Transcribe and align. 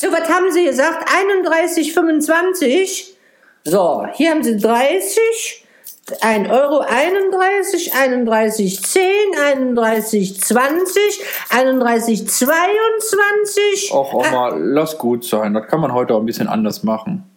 So, 0.00 0.12
was 0.12 0.28
haben 0.28 0.52
Sie 0.52 0.64
gesagt? 0.64 1.10
31,25? 1.10 3.14
So, 3.64 4.06
hier 4.12 4.30
haben 4.30 4.44
Sie 4.44 4.56
30, 4.56 5.66
1 6.20 6.48
Euro 6.50 6.84
31, 6.88 7.92
31, 7.92 8.80
10, 8.80 9.02
31, 9.44 10.40
20, 10.40 11.20
31, 11.50 12.28
22. 12.28 13.92
Och, 13.92 14.14
Oma, 14.14 14.54
lass 14.54 14.96
gut 14.96 15.24
sein. 15.24 15.54
Das 15.54 15.66
kann 15.66 15.80
man 15.80 15.92
heute 15.92 16.14
auch 16.14 16.20
ein 16.20 16.26
bisschen 16.26 16.46
anders 16.46 16.84
machen. 16.84 17.28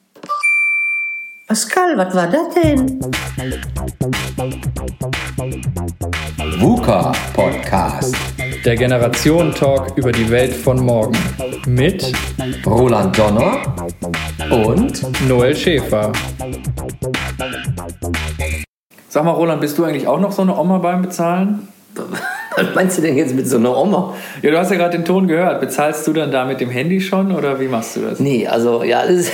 Pascal, 1.47 1.97
was 1.97 2.13
war 2.13 2.27
das 2.27 2.53
denn? 2.53 2.99
VUCA 6.59 7.11
Podcast. 7.33 8.15
Der 8.63 8.75
Generation-Talk 8.75 9.97
über 9.97 10.11
die 10.11 10.29
Welt 10.29 10.53
von 10.53 10.85
morgen. 10.85 11.17
Mit 11.65 12.11
Roland 12.65 13.17
Donner 13.17 13.75
und 14.51 15.27
Noel 15.27 15.55
Schäfer. 15.55 16.11
Sag 19.09 19.23
mal, 19.23 19.31
Roland, 19.31 19.61
bist 19.61 19.79
du 19.79 19.83
eigentlich 19.83 20.07
auch 20.07 20.19
noch 20.19 20.31
so 20.31 20.43
eine 20.43 20.55
Oma 20.55 20.77
beim 20.77 21.01
Bezahlen? 21.01 21.67
Was 22.55 22.75
meinst 22.75 22.97
du 22.97 23.01
denn 23.01 23.17
jetzt 23.17 23.33
mit 23.33 23.47
so 23.47 23.57
einer 23.57 23.75
Oma? 23.75 24.13
Ja, 24.41 24.51
du 24.51 24.57
hast 24.59 24.69
ja 24.69 24.77
gerade 24.77 24.97
den 24.97 25.05
Ton 25.05 25.27
gehört. 25.27 25.59
Bezahlst 25.59 26.05
du 26.05 26.13
dann 26.13 26.31
da 26.31 26.45
mit 26.45 26.61
dem 26.61 26.69
Handy 26.69 27.01
schon 27.01 27.31
oder 27.31 27.59
wie 27.59 27.67
machst 27.67 27.95
du 27.95 28.01
das? 28.01 28.19
Nee, 28.19 28.45
also 28.47 28.83
ja, 28.83 29.01
das 29.03 29.11
ist 29.11 29.31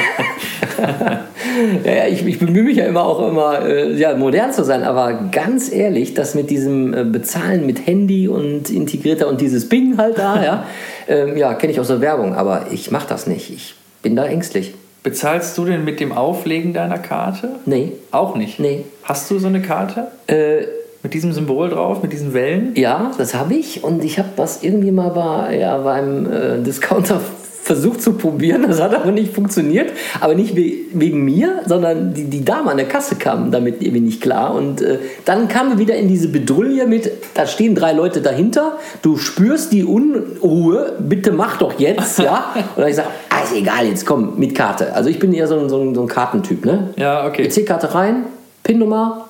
ja, 0.78 1.92
ja, 1.92 2.06
ich, 2.06 2.24
ich 2.26 2.38
bemühe 2.38 2.62
mich 2.62 2.76
ja 2.76 2.86
immer 2.86 3.04
auch 3.04 3.28
immer 3.28 3.66
äh, 3.66 3.94
ja, 3.94 4.16
modern 4.16 4.52
zu 4.52 4.64
sein, 4.64 4.84
aber 4.84 5.28
ganz 5.32 5.72
ehrlich, 5.72 6.14
das 6.14 6.34
mit 6.34 6.50
diesem 6.50 6.94
äh, 6.94 7.04
Bezahlen 7.04 7.66
mit 7.66 7.86
Handy 7.86 8.28
und 8.28 8.70
integrierter 8.70 9.28
und 9.28 9.40
dieses 9.40 9.68
Bing 9.68 9.98
halt 9.98 10.18
da, 10.18 10.42
ja, 10.42 10.64
ähm, 11.08 11.36
ja 11.36 11.54
kenne 11.54 11.72
ich 11.72 11.80
aus 11.80 11.88
der 11.88 12.00
Werbung, 12.00 12.34
aber 12.34 12.66
ich 12.70 12.90
mache 12.90 13.08
das 13.08 13.26
nicht. 13.26 13.50
Ich 13.50 13.74
bin 14.02 14.16
da 14.16 14.24
ängstlich. 14.24 14.74
Bezahlst 15.02 15.56
du 15.56 15.64
denn 15.64 15.84
mit 15.84 16.00
dem 16.00 16.12
Auflegen 16.12 16.74
deiner 16.74 16.98
Karte? 16.98 17.50
Nee. 17.66 17.92
Auch 18.10 18.34
nicht? 18.34 18.58
Nee. 18.58 18.84
Hast 19.04 19.30
du 19.30 19.38
so 19.38 19.46
eine 19.46 19.62
Karte? 19.62 20.08
Äh, 20.26 20.64
mit 21.02 21.14
diesem 21.14 21.32
Symbol 21.32 21.70
drauf, 21.70 22.02
mit 22.02 22.12
diesen 22.12 22.34
Wellen? 22.34 22.72
Ja, 22.74 23.12
das 23.16 23.34
habe 23.34 23.54
ich 23.54 23.84
und 23.84 24.04
ich 24.04 24.18
habe 24.18 24.30
das 24.36 24.62
irgendwie 24.62 24.90
mal 24.90 25.10
bei, 25.10 25.56
ja, 25.56 25.78
beim 25.78 26.26
äh, 26.30 26.58
Discounter 26.58 27.20
versucht 27.68 28.00
zu 28.00 28.14
probieren, 28.14 28.64
das 28.66 28.80
hat 28.80 28.94
aber 28.94 29.12
nicht 29.12 29.34
funktioniert. 29.34 29.92
Aber 30.20 30.34
nicht 30.34 30.56
wegen 30.56 31.22
mir, 31.22 31.60
sondern 31.66 32.14
die, 32.14 32.24
die 32.24 32.42
Dame 32.42 32.70
an 32.70 32.78
der 32.78 32.88
Kasse 32.88 33.16
kam 33.16 33.50
damit 33.50 33.82
irgendwie 33.82 34.00
nicht 34.00 34.22
klar. 34.22 34.54
Und 34.54 34.80
äh, 34.80 34.98
dann 35.26 35.48
kamen 35.48 35.72
wir 35.72 35.78
wieder 35.78 35.94
in 35.94 36.08
diese 36.08 36.28
Bedrulle 36.28 36.86
mit, 36.86 37.12
da 37.34 37.46
stehen 37.46 37.74
drei 37.74 37.92
Leute 37.92 38.22
dahinter, 38.22 38.78
du 39.02 39.18
spürst 39.18 39.70
die 39.72 39.84
Unruhe, 39.84 40.94
bitte 40.98 41.30
mach 41.30 41.58
doch 41.58 41.78
jetzt, 41.78 42.18
ja. 42.18 42.46
Und 42.54 42.56
dann 42.56 42.84
habe 42.84 42.90
ich 42.90 42.96
gesagt, 42.96 43.10
ah, 43.28 43.44
ist 43.44 43.54
egal, 43.54 43.86
jetzt 43.86 44.06
komm, 44.06 44.38
mit 44.38 44.54
Karte. 44.54 44.94
Also 44.94 45.10
ich 45.10 45.18
bin 45.18 45.34
eher 45.34 45.46
so 45.46 45.58
ein, 45.58 45.68
so 45.68 45.78
ein, 45.78 45.94
so 45.94 46.00
ein 46.00 46.08
Kartentyp, 46.08 46.64
ne? 46.64 46.94
Ja, 46.96 47.26
okay. 47.26 47.44
EC-Karte 47.44 47.94
rein, 47.94 48.24
PIN-Nummer 48.62 49.28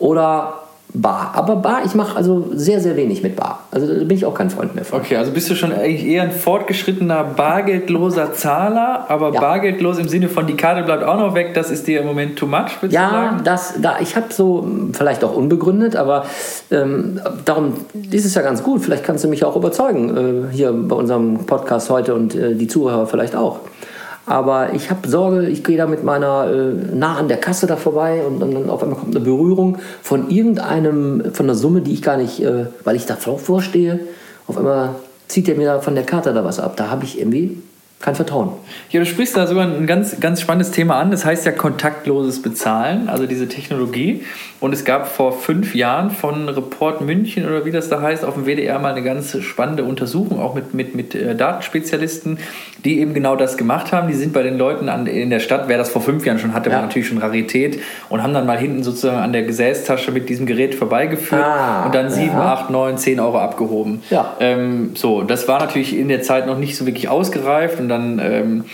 oder 0.00 0.67
Bar. 0.94 1.32
Aber 1.34 1.56
Bar, 1.56 1.82
ich 1.84 1.94
mache 1.94 2.16
also 2.16 2.50
sehr, 2.54 2.80
sehr 2.80 2.96
wenig 2.96 3.22
mit 3.22 3.36
Bar. 3.36 3.64
Also 3.70 3.86
da 3.86 3.92
bin 4.04 4.16
ich 4.16 4.24
auch 4.24 4.34
kein 4.34 4.48
Freund 4.48 4.74
mehr 4.74 4.84
von. 4.84 5.00
Okay, 5.00 5.16
also 5.16 5.32
bist 5.32 5.50
du 5.50 5.54
schon 5.54 5.72
eigentlich 5.72 6.06
eher 6.06 6.22
ein 6.22 6.32
fortgeschrittener 6.32 7.24
bargeldloser 7.24 8.32
Zahler, 8.32 9.04
aber 9.08 9.32
ja. 9.34 9.40
bargeldlos 9.40 9.98
im 9.98 10.08
Sinne 10.08 10.28
von 10.28 10.46
die 10.46 10.56
Karte 10.56 10.82
bleibt 10.82 11.04
auch 11.04 11.18
noch 11.18 11.34
weg, 11.34 11.52
das 11.54 11.70
ist 11.70 11.86
dir 11.86 12.00
im 12.00 12.06
Moment 12.06 12.38
too 12.38 12.46
much, 12.46 12.70
Ja, 12.88 13.10
sagen? 13.10 13.40
das, 13.44 13.74
da, 13.80 13.96
ich 14.00 14.16
habe 14.16 14.32
so, 14.32 14.66
vielleicht 14.92 15.22
auch 15.24 15.36
unbegründet, 15.36 15.94
aber 15.94 16.24
ähm, 16.70 17.20
darum 17.44 17.74
ist 18.10 18.24
es 18.24 18.34
ja 18.34 18.42
ganz 18.42 18.62
gut. 18.62 18.82
Vielleicht 18.82 19.04
kannst 19.04 19.24
du 19.24 19.28
mich 19.28 19.44
auch 19.44 19.56
überzeugen, 19.56 20.48
äh, 20.50 20.54
hier 20.54 20.72
bei 20.72 20.96
unserem 20.96 21.44
Podcast 21.44 21.90
heute 21.90 22.14
und 22.14 22.34
äh, 22.34 22.54
die 22.54 22.66
Zuhörer 22.66 23.06
vielleicht 23.06 23.36
auch. 23.36 23.60
Aber 24.28 24.74
ich 24.74 24.90
habe 24.90 25.08
Sorge, 25.08 25.48
ich 25.48 25.64
gehe 25.64 25.78
da 25.78 25.86
mit 25.86 26.04
meiner 26.04 26.50
äh, 26.50 26.94
nah 26.94 27.16
an 27.16 27.28
der 27.28 27.38
Kasse 27.38 27.66
da 27.66 27.76
vorbei 27.76 28.22
und, 28.26 28.42
und, 28.42 28.52
dann 28.52 28.68
auf 28.68 28.82
einmal 28.82 28.98
kommt 28.98 29.16
eine 29.16 29.24
Berührung 29.24 29.78
von 30.02 30.28
irgendeinem, 30.28 31.32
von 31.32 31.46
einer 31.46 31.54
Summe, 31.54 31.80
die 31.80 31.94
ich 31.94 32.02
gar 32.02 32.18
nicht, 32.18 32.42
äh, 32.42 32.66
weil 32.84 32.96
ich 32.96 33.06
da 33.06 33.16
vorstehe, 33.16 34.00
auf 34.46 34.58
einmal 34.58 34.90
zieht 35.28 35.48
er 35.48 35.56
mir 35.56 35.66
da 35.66 35.80
von 35.80 35.94
der 35.94 36.04
Karte 36.04 36.34
da 36.34 36.44
was 36.44 36.60
ab. 36.60 36.76
Da 36.76 36.90
habe 36.90 37.04
ich 37.04 37.18
irgendwie 37.18 37.62
kein 38.00 38.14
Vertrauen. 38.14 38.50
Ja, 38.90 39.00
du 39.00 39.06
sprichst 39.06 39.36
da 39.36 39.46
sogar 39.48 39.66
ein 39.66 39.86
ganz, 39.88 40.20
ganz 40.20 40.40
spannendes 40.40 40.70
Thema 40.70 41.00
an. 41.00 41.10
Das 41.10 41.24
heißt 41.24 41.44
ja 41.44 41.52
kontaktloses 41.52 42.40
Bezahlen, 42.42 43.08
also 43.08 43.26
diese 43.26 43.48
Technologie. 43.48 44.24
Und 44.60 44.72
es 44.72 44.84
gab 44.84 45.08
vor 45.08 45.32
fünf 45.32 45.74
Jahren 45.74 46.10
von 46.10 46.48
Report 46.48 47.00
München 47.00 47.46
oder 47.46 47.64
wie 47.64 47.70
das 47.70 47.88
da 47.88 48.00
heißt, 48.00 48.24
auf 48.24 48.34
dem 48.34 48.46
WDR 48.46 48.78
mal 48.78 48.92
eine 48.92 49.02
ganz 49.02 49.36
spannende 49.40 49.84
Untersuchung, 49.84 50.40
auch 50.40 50.54
mit, 50.54 50.74
mit, 50.74 50.94
mit 50.94 51.14
äh, 51.14 51.36
Datenspezialisten, 51.36 52.38
die 52.84 53.00
eben 53.00 53.14
genau 53.14 53.36
das 53.36 53.56
gemacht 53.56 53.92
haben. 53.92 54.08
Die 54.08 54.14
sind 54.14 54.32
bei 54.32 54.42
den 54.42 54.58
Leuten 54.58 54.88
an, 54.88 55.06
in 55.06 55.30
der 55.30 55.40
Stadt, 55.40 55.64
wer 55.66 55.78
das 55.78 55.90
vor 55.90 56.02
fünf 56.02 56.24
Jahren 56.26 56.38
schon 56.38 56.54
hatte, 56.54 56.70
ja. 56.70 56.76
war 56.76 56.82
natürlich 56.82 57.08
schon 57.08 57.18
Rarität 57.18 57.80
und 58.08 58.22
haben 58.22 58.34
dann 58.34 58.46
mal 58.46 58.58
hinten 58.58 58.82
sozusagen 58.82 59.18
an 59.18 59.32
der 59.32 59.42
Gesäßtasche 59.42 60.10
mit 60.12 60.28
diesem 60.28 60.46
Gerät 60.46 60.74
vorbeigeführt 60.74 61.44
ah, 61.44 61.84
und 61.84 61.94
dann 61.94 62.10
sieben, 62.10 62.32
ja. 62.32 62.52
acht, 62.52 62.70
neun, 62.70 62.98
zehn 62.98 63.20
Euro 63.20 63.38
abgehoben. 63.38 64.02
Ja. 64.10 64.36
Ähm, 64.40 64.92
so, 64.94 65.22
das 65.22 65.46
war 65.48 65.60
natürlich 65.60 65.96
in 65.96 66.08
der 66.08 66.22
Zeit 66.22 66.46
noch 66.46 66.58
nicht 66.58 66.76
so 66.76 66.86
wirklich 66.86 67.08
ausgereift 67.08 67.78
und 67.78 67.87
dann 67.88 68.20
ähm, 68.22 68.64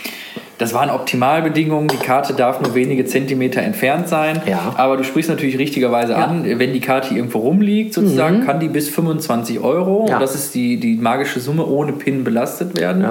das 0.59 0.73
waren 0.73 0.91
Optimalbedingungen. 0.91 1.89
Die 1.89 1.97
Karte 1.97 2.33
darf 2.35 2.61
nur 2.61 2.75
wenige 2.75 3.05
Zentimeter 3.05 3.61
entfernt 3.63 4.09
sein. 4.09 4.41
Ja. 4.47 4.73
Aber 4.77 4.97
du 4.97 5.05
sprichst 5.05 5.29
natürlich 5.29 5.59
richtigerweise 5.59 6.13
ja. 6.13 6.25
an, 6.25 6.45
wenn 6.45 6.73
die 6.73 6.81
Karte 6.81 7.15
irgendwo 7.15 7.39
rumliegt, 7.41 7.95
sozusagen, 7.95 8.41
mhm. 8.41 8.47
kann 8.47 8.61
die 8.61 8.69
bis 8.69 8.89
25 8.89 9.61
Euro, 9.61 10.07
ja. 10.09 10.15
und 10.15 10.23
das 10.23 10.35
ist 10.35 10.55
die, 10.55 10.79
die 10.79 10.95
magische 10.97 11.41
Summe, 11.41 11.67
ohne 11.67 11.93
PIN 11.93 12.25
belastet 12.25 12.79
werden. 12.79 13.05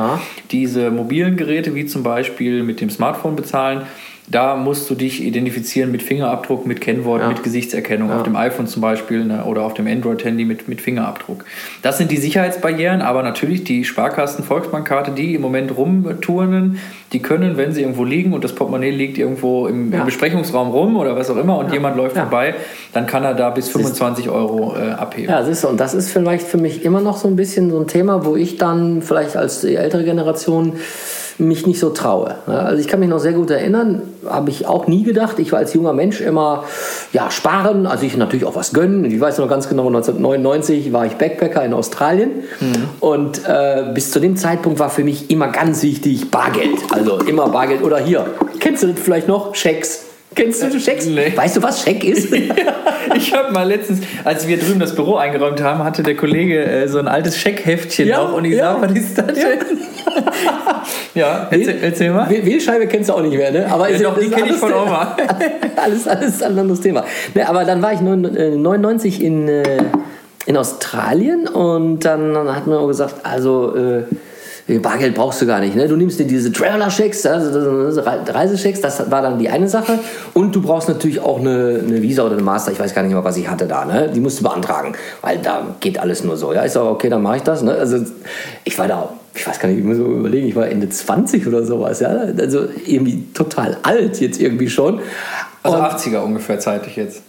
Diese 0.51 0.89
mobilen 0.91 1.35
Geräte, 1.35 1.75
wie 1.75 1.85
zum 1.85 2.03
Beispiel 2.03 2.63
mit 2.63 2.79
dem 2.79 2.89
Smartphone 2.89 3.35
bezahlen, 3.35 3.81
da 4.27 4.55
musst 4.55 4.89
du 4.89 4.95
dich 4.95 5.21
identifizieren 5.21 5.91
mit 5.91 6.01
Fingerabdruck, 6.01 6.65
mit 6.65 6.79
Kennwort, 6.79 7.21
ja. 7.21 7.27
mit 7.27 7.43
Gesichtserkennung. 7.43 8.09
Ja. 8.09 8.17
Auf 8.17 8.23
dem 8.23 8.35
iPhone 8.35 8.67
zum 8.67 8.81
Beispiel 8.81 9.25
ne, 9.25 9.43
oder 9.43 9.63
auf 9.63 9.73
dem 9.73 9.87
Android-Handy 9.87 10.45
mit, 10.45 10.67
mit 10.67 10.81
Fingerabdruck. 10.81 11.43
Das 11.81 11.97
sind 11.97 12.09
die 12.09 12.17
Sicherheitsbarrieren, 12.17 13.01
aber 13.01 13.23
natürlich 13.23 13.63
die 13.63 13.83
Sparkassen 13.83 14.43
Volksbankkarte, 14.43 15.11
die 15.11 15.35
im 15.35 15.41
Moment 15.41 15.75
rumturnen, 15.75 16.79
die 17.11 17.19
können, 17.19 17.57
wenn 17.57 17.73
sie 17.73 17.81
irgendwo 17.81 18.05
liegen 18.05 18.33
und 18.33 18.43
das 18.43 18.55
Portemonnaie 18.55 18.91
liegt 18.91 19.17
irgendwo 19.17 19.67
im, 19.67 19.91
ja. 19.91 19.99
im 19.99 20.05
Besprechungsraum 20.05 20.71
rum 20.71 20.95
oder 20.95 21.15
was 21.15 21.29
auch 21.29 21.37
immer 21.37 21.57
und 21.57 21.71
jemand 21.73 21.97
läuft 21.97 22.17
vorbei, 22.17 22.55
dann 22.93 23.05
kann 23.05 23.23
er 23.23 23.33
da 23.33 23.49
bis 23.49 23.69
25 23.69 24.29
Euro 24.29 24.75
äh, 24.75 24.91
abheben. 24.91 25.29
Ja, 25.29 25.43
siehst 25.43 25.63
du, 25.63 25.67
und 25.67 25.79
das 25.79 25.93
ist 25.93 26.11
vielleicht 26.11 26.47
für 26.47 26.57
mich 26.57 26.85
immer 26.85 27.01
noch 27.01 27.17
so 27.17 27.27
ein 27.27 27.35
bisschen 27.35 27.69
so 27.69 27.79
ein 27.79 27.87
Thema, 27.87 28.25
wo 28.25 28.35
ich 28.35 28.57
dann 28.57 29.01
vielleicht 29.01 29.35
als 29.35 29.61
die 29.61 29.75
ältere 29.75 30.03
Generation 30.03 30.73
mich 31.37 31.65
nicht 31.65 31.79
so 31.79 31.89
traue. 31.89 32.35
Also 32.47 32.79
ich 32.79 32.87
kann 32.87 32.99
mich 32.99 33.09
noch 33.09 33.19
sehr 33.19 33.33
gut 33.33 33.49
erinnern, 33.49 34.01
habe 34.25 34.49
ich 34.49 34.67
auch 34.67 34.87
nie 34.87 35.03
gedacht. 35.03 35.39
Ich 35.39 35.51
war 35.51 35.59
als 35.59 35.73
junger 35.73 35.93
Mensch 35.93 36.21
immer 36.21 36.63
ja, 37.11 37.31
sparen, 37.31 37.87
also 37.87 38.05
ich 38.05 38.15
natürlich 38.17 38.45
auch 38.45 38.55
was 38.55 38.73
gönnen. 38.73 39.05
Ich 39.05 39.19
weiß 39.19 39.39
noch 39.39 39.49
ganz 39.49 39.69
genau, 39.69 39.87
1999 39.87 40.93
war 40.93 41.05
ich 41.05 41.13
Backpacker 41.13 41.63
in 41.63 41.73
Australien 41.73 42.31
mhm. 42.59 42.89
und 42.99 43.41
äh, 43.47 43.91
bis 43.93 44.11
zu 44.11 44.19
dem 44.19 44.37
Zeitpunkt 44.37 44.79
war 44.79 44.89
für 44.89 45.03
mich 45.03 45.29
immer 45.29 45.47
ganz 45.47 45.83
wichtig 45.83 46.31
Bargeld. 46.31 46.79
Also 46.91 47.17
immer 47.19 47.49
Bargeld 47.49 47.83
oder 47.83 47.97
hier. 47.97 48.25
Kennst 48.59 48.83
du 48.83 48.87
das 48.87 48.99
vielleicht 48.99 49.27
noch? 49.27 49.55
Schecks. 49.55 50.05
Kennst 50.35 50.63
du 50.63 50.79
Schecks? 50.79 51.05
Nee. 51.05 51.33
Weißt 51.35 51.57
du, 51.57 51.63
was 51.63 51.83
Scheck 51.83 52.03
ist? 52.03 52.33
ich 53.15 53.33
habe 53.33 53.51
mal 53.51 53.67
letztens, 53.67 53.99
als 54.23 54.47
wir 54.47 54.57
drüben 54.57 54.79
das 54.79 54.95
Büro 54.95 55.15
eingeräumt 55.15 55.61
haben, 55.61 55.83
hatte 55.83 56.03
der 56.03 56.15
Kollege 56.15 56.63
äh, 56.63 56.87
so 56.87 56.99
ein 56.99 57.07
altes 57.07 57.37
Scheckheftchen 57.37 58.07
ja, 58.07 58.19
auch 58.19 58.33
und 58.33 58.45
ich 58.45 58.55
ja. 58.55 58.73
sag, 58.73 58.89
was 58.89 58.97
ist 58.97 59.17
das 59.17 59.25
denn? 59.33 59.59
ja, 61.13 61.47
erzähl, 61.49 61.77
erzähl 61.81 62.11
mal. 62.11 62.29
Wählscheibe 62.29 62.87
kennst 62.87 63.09
du 63.09 63.13
auch 63.13 63.21
nicht 63.21 63.35
mehr, 63.35 63.51
ne? 63.51 63.71
Aber 63.71 63.89
ja, 63.89 63.97
doch, 63.99 64.17
die 64.17 64.29
kenne 64.29 64.49
ich 64.49 64.57
von 64.57 64.73
Oma. 64.73 65.15
alles, 65.75 66.07
alles 66.07 66.41
ein 66.41 66.57
anderes 66.57 66.81
Thema. 66.81 67.03
Ne, 67.33 67.47
aber 67.47 67.65
dann 67.65 67.81
war 67.81 67.93
ich 67.93 68.01
99 68.01 69.21
äh, 69.21 69.25
in, 69.25 69.47
äh, 69.47 69.63
in 70.45 70.57
Australien 70.57 71.47
und 71.47 71.99
dann 72.01 72.37
hat 72.53 72.67
man 72.67 72.77
auch 72.77 72.87
gesagt, 72.87 73.15
also 73.23 73.75
äh, 73.75 74.03
Bargeld 74.79 75.13
brauchst 75.13 75.41
du 75.41 75.45
gar 75.45 75.59
nicht. 75.59 75.75
Ne? 75.75 75.87
Du 75.87 75.97
nimmst 75.97 76.19
dir 76.19 76.25
diese 76.25 76.51
Traveler-Checks, 76.51 77.25
also 77.25 78.01
Reisechecks, 78.01 78.79
das 78.79 79.11
war 79.11 79.21
dann 79.21 79.37
die 79.37 79.49
eine 79.49 79.67
Sache. 79.67 79.99
Und 80.33 80.55
du 80.55 80.61
brauchst 80.61 80.87
natürlich 80.87 81.19
auch 81.19 81.39
eine, 81.39 81.81
eine, 81.85 82.01
Visa 82.01 82.23
oder 82.23 82.33
eine 82.33 82.43
Master, 82.43 82.71
ich 82.71 82.79
weiß 82.79 82.95
gar 82.95 83.03
nicht 83.03 83.13
mehr, 83.13 83.23
was 83.23 83.35
ich 83.35 83.49
hatte 83.49 83.65
da. 83.65 83.83
Ne? 83.83 84.09
Die 84.13 84.21
musst 84.21 84.39
du 84.39 84.43
beantragen, 84.43 84.93
weil 85.21 85.39
da 85.39 85.75
geht 85.81 85.99
alles 85.99 86.23
nur 86.23 86.37
so. 86.37 86.53
Ja, 86.53 86.65
ich 86.65 86.71
sage, 86.71 86.87
okay, 86.87 87.09
dann 87.09 87.21
mache 87.21 87.37
ich 87.37 87.43
das. 87.43 87.61
Ne? 87.61 87.73
Also 87.73 87.97
ich 88.63 88.79
war 88.79 88.87
da, 88.87 89.09
ich 89.35 89.47
weiß 89.47 89.59
gar 89.59 89.69
nicht, 89.69 89.79
ich 89.79 89.83
muss 89.83 89.97
so 89.97 90.05
überlegen, 90.05 90.47
ich 90.47 90.55
war 90.55 90.67
Ende 90.67 90.89
20 90.89 91.47
oder 91.47 91.65
sowas. 91.65 91.99
Ja? 91.99 92.09
Also 92.09 92.67
irgendwie 92.85 93.23
total 93.33 93.77
alt 93.83 94.19
jetzt 94.21 94.39
irgendwie 94.39 94.69
schon. 94.69 94.99
Also 95.63 95.77
Und 95.77 95.83
80er 95.83 96.19
ungefähr 96.19 96.59
zeitlich 96.59 96.95
jetzt. 96.95 97.21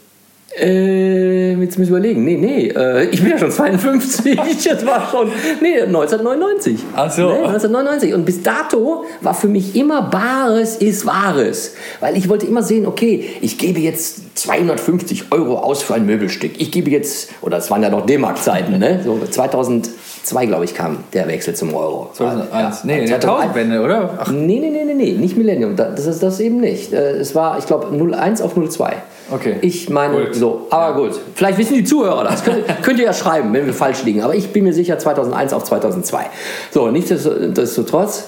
Äh, 0.56 1.54
jetzt 1.54 1.78
müssen 1.78 1.92
wir 1.92 1.98
überlegen. 1.98 2.24
Nee, 2.24 2.36
nee, 2.36 2.68
äh, 2.68 3.06
ich 3.06 3.20
bin 3.20 3.30
ja 3.30 3.38
schon 3.38 3.50
52. 3.50 4.36
das 4.64 4.86
war 4.86 5.08
schon, 5.10 5.32
nee, 5.60 5.80
1999. 5.80 6.78
Ach 6.94 7.10
so. 7.10 7.22
Nee, 7.22 7.38
1999. 7.38 8.14
Und 8.14 8.24
bis 8.24 8.42
dato 8.42 9.04
war 9.20 9.34
für 9.34 9.48
mich 9.48 9.74
immer 9.74 10.02
Bares 10.02 10.76
ist 10.76 11.06
Wahres. 11.06 11.74
Weil 11.98 12.16
ich 12.16 12.28
wollte 12.28 12.46
immer 12.46 12.62
sehen, 12.62 12.86
okay, 12.86 13.28
ich 13.40 13.58
gebe 13.58 13.80
jetzt 13.80 14.38
250 14.38 15.32
Euro 15.32 15.58
aus 15.58 15.82
für 15.82 15.94
ein 15.94 16.06
Möbelstück. 16.06 16.52
Ich 16.58 16.70
gebe 16.70 16.90
jetzt, 16.90 17.30
oder 17.40 17.56
es 17.56 17.70
waren 17.70 17.82
ja 17.82 17.90
noch 17.90 18.06
D-Mark-Zeiten, 18.06 18.78
ne? 18.78 19.00
So 19.04 19.18
2000 19.28 19.90
2002, 20.24 20.46
glaube 20.46 20.64
ich, 20.64 20.74
kam 20.74 20.98
der 21.12 21.28
Wechsel 21.28 21.54
zum 21.54 21.74
Euro. 21.74 22.10
2001. 22.14 22.52
Ja, 22.52 22.80
nee, 22.84 23.06
der 23.06 23.20
2001. 23.20 23.24
Tausendwende, 23.24 23.80
oder? 23.82 24.10
Ach, 24.18 24.30
Nee, 24.30 24.58
nee, 24.58 24.70
nee, 24.70 24.84
nee, 24.84 24.94
nee, 24.94 25.12
nicht 25.12 25.36
Millennium. 25.36 25.76
Da- 25.76 25.90
Das 25.90 26.06
ist 26.06 26.22
das 26.22 26.40
eben 26.40 26.60
nicht. 26.60 26.92
Äh, 26.92 27.12
Es 27.18 27.34
war, 27.34 27.58
ich 27.58 27.66
glaube, 27.66 27.88
01 27.94 28.40
auf 28.42 28.54
02. 28.54 28.94
Okay. 29.30 29.56
Ich 29.62 29.88
meine, 29.90 30.26
Gut. 30.26 30.34
so. 30.34 30.66
Aber 30.70 30.94
gut. 31.02 31.18
Vielleicht 31.34 31.58
wissen 31.58 31.74
die 31.74 31.84
Zuhörer 31.84 32.24
das. 32.24 32.42
Könnt, 32.44 32.64
könnt 32.82 32.98
ihr 32.98 33.04
ja 33.06 33.12
schreiben, 33.12 33.52
wenn 33.52 33.66
wir 33.66 33.74
falsch 33.74 34.02
liegen. 34.04 34.22
Aber 34.22 34.34
ich 34.34 34.52
bin 34.52 34.64
mir 34.64 34.72
sicher 34.72 34.98
2001 34.98 35.52
auf 35.52 35.64
2002. 35.64 36.26
So, 36.72 36.90
nichtsdestotrotz. 36.90 38.24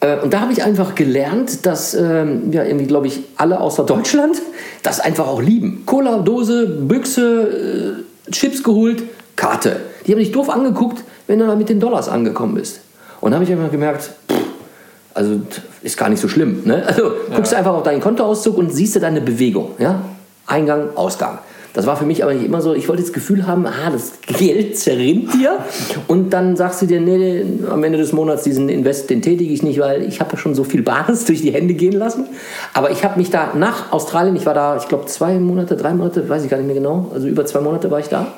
Äh, 0.00 0.16
und 0.22 0.32
da 0.32 0.40
habe 0.40 0.52
ich 0.52 0.62
einfach 0.62 0.94
gelernt, 0.94 1.66
dass 1.66 1.92
ähm, 1.94 2.52
ja, 2.52 2.62
irgendwie, 2.64 2.86
glaube 2.86 3.06
ich, 3.08 3.20
alle 3.36 3.60
außer 3.60 3.84
Deutschland 3.84 4.36
das 4.82 5.00
einfach 5.00 5.26
auch 5.26 5.42
lieben. 5.42 5.82
Cola, 5.86 6.18
Dose, 6.18 6.66
Büchse, 6.66 8.04
äh, 8.28 8.30
Chips 8.32 8.62
geholt, 8.62 9.02
Karte. 9.36 9.76
Die 10.06 10.12
haben 10.12 10.18
dich 10.18 10.32
doof 10.32 10.48
angeguckt, 10.50 11.02
wenn 11.28 11.38
du 11.38 11.46
da 11.46 11.54
mit 11.54 11.68
den 11.68 11.78
Dollars 11.78 12.08
angekommen 12.08 12.54
bist. 12.54 12.80
Und 13.20 13.32
habe 13.34 13.44
ich 13.44 13.52
einfach 13.52 13.70
gemerkt, 13.70 14.10
pff, 14.30 14.38
also 15.14 15.40
ist 15.82 15.96
gar 15.96 16.08
nicht 16.08 16.20
so 16.20 16.28
schlimm. 16.28 16.62
Ne? 16.64 16.84
Also 16.86 17.12
guckst 17.34 17.52
du 17.52 17.56
einfach 17.56 17.74
auf 17.74 17.82
deinen 17.82 18.00
Kontoauszug 18.00 18.58
und 18.58 18.72
siehst 18.72 18.96
du 18.96 19.00
deine 19.00 19.20
Bewegung. 19.20 19.72
Ja? 19.78 20.02
Eingang, 20.46 20.96
Ausgang. 20.96 21.38
Das 21.74 21.86
war 21.86 21.96
für 21.96 22.06
mich 22.06 22.22
aber 22.24 22.34
nicht 22.34 22.44
immer 22.44 22.60
so. 22.60 22.74
Ich 22.74 22.88
wollte 22.88 23.02
das 23.02 23.12
Gefühl 23.12 23.46
haben, 23.46 23.66
ah, 23.66 23.90
das 23.92 24.12
Geld 24.26 24.76
zerrinnt 24.76 25.34
dir. 25.34 25.58
Und 26.08 26.30
dann 26.30 26.56
sagst 26.56 26.82
du 26.82 26.86
dir, 26.86 27.00
nee, 27.00 27.44
am 27.70 27.84
Ende 27.84 27.98
des 27.98 28.12
Monats 28.12 28.42
diesen 28.42 28.68
Invest, 28.68 29.10
den 29.10 29.22
tätige 29.22 29.52
ich 29.52 29.62
nicht, 29.62 29.78
weil 29.78 30.02
ich 30.02 30.20
habe 30.20 30.32
ja 30.32 30.38
schon 30.38 30.54
so 30.54 30.64
viel 30.64 30.82
Bares 30.82 31.24
durch 31.26 31.42
die 31.42 31.52
Hände 31.52 31.74
gehen 31.74 31.92
lassen. 31.92 32.26
Aber 32.72 32.90
ich 32.90 33.04
habe 33.04 33.18
mich 33.18 33.30
da 33.30 33.52
nach 33.54 33.92
Australien, 33.92 34.34
ich 34.34 34.46
war 34.46 34.54
da, 34.54 34.76
ich 34.76 34.88
glaube, 34.88 35.06
zwei 35.06 35.38
Monate, 35.38 35.76
drei 35.76 35.92
Monate, 35.92 36.28
weiß 36.28 36.42
ich 36.42 36.50
gar 36.50 36.56
nicht 36.56 36.66
mehr 36.66 36.76
genau, 36.76 37.10
also 37.12 37.28
über 37.28 37.44
zwei 37.44 37.60
Monate 37.60 37.90
war 37.90 38.00
ich 38.00 38.08
da. 38.08 38.28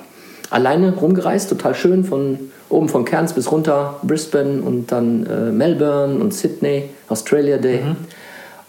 Alleine 0.50 0.93
rumgereist, 0.93 1.49
total 1.49 1.75
schön, 1.75 2.05
von 2.05 2.38
oben 2.69 2.88
von 2.88 3.05
Cairns 3.05 3.32
bis 3.32 3.50
runter, 3.50 3.99
Brisbane 4.02 4.62
und 4.62 4.93
dann 4.93 5.26
äh, 5.26 5.52
Melbourne 5.52 6.20
und 6.20 6.35
Sydney, 6.35 6.91
Australia 7.08 7.58
Day. 7.58 7.81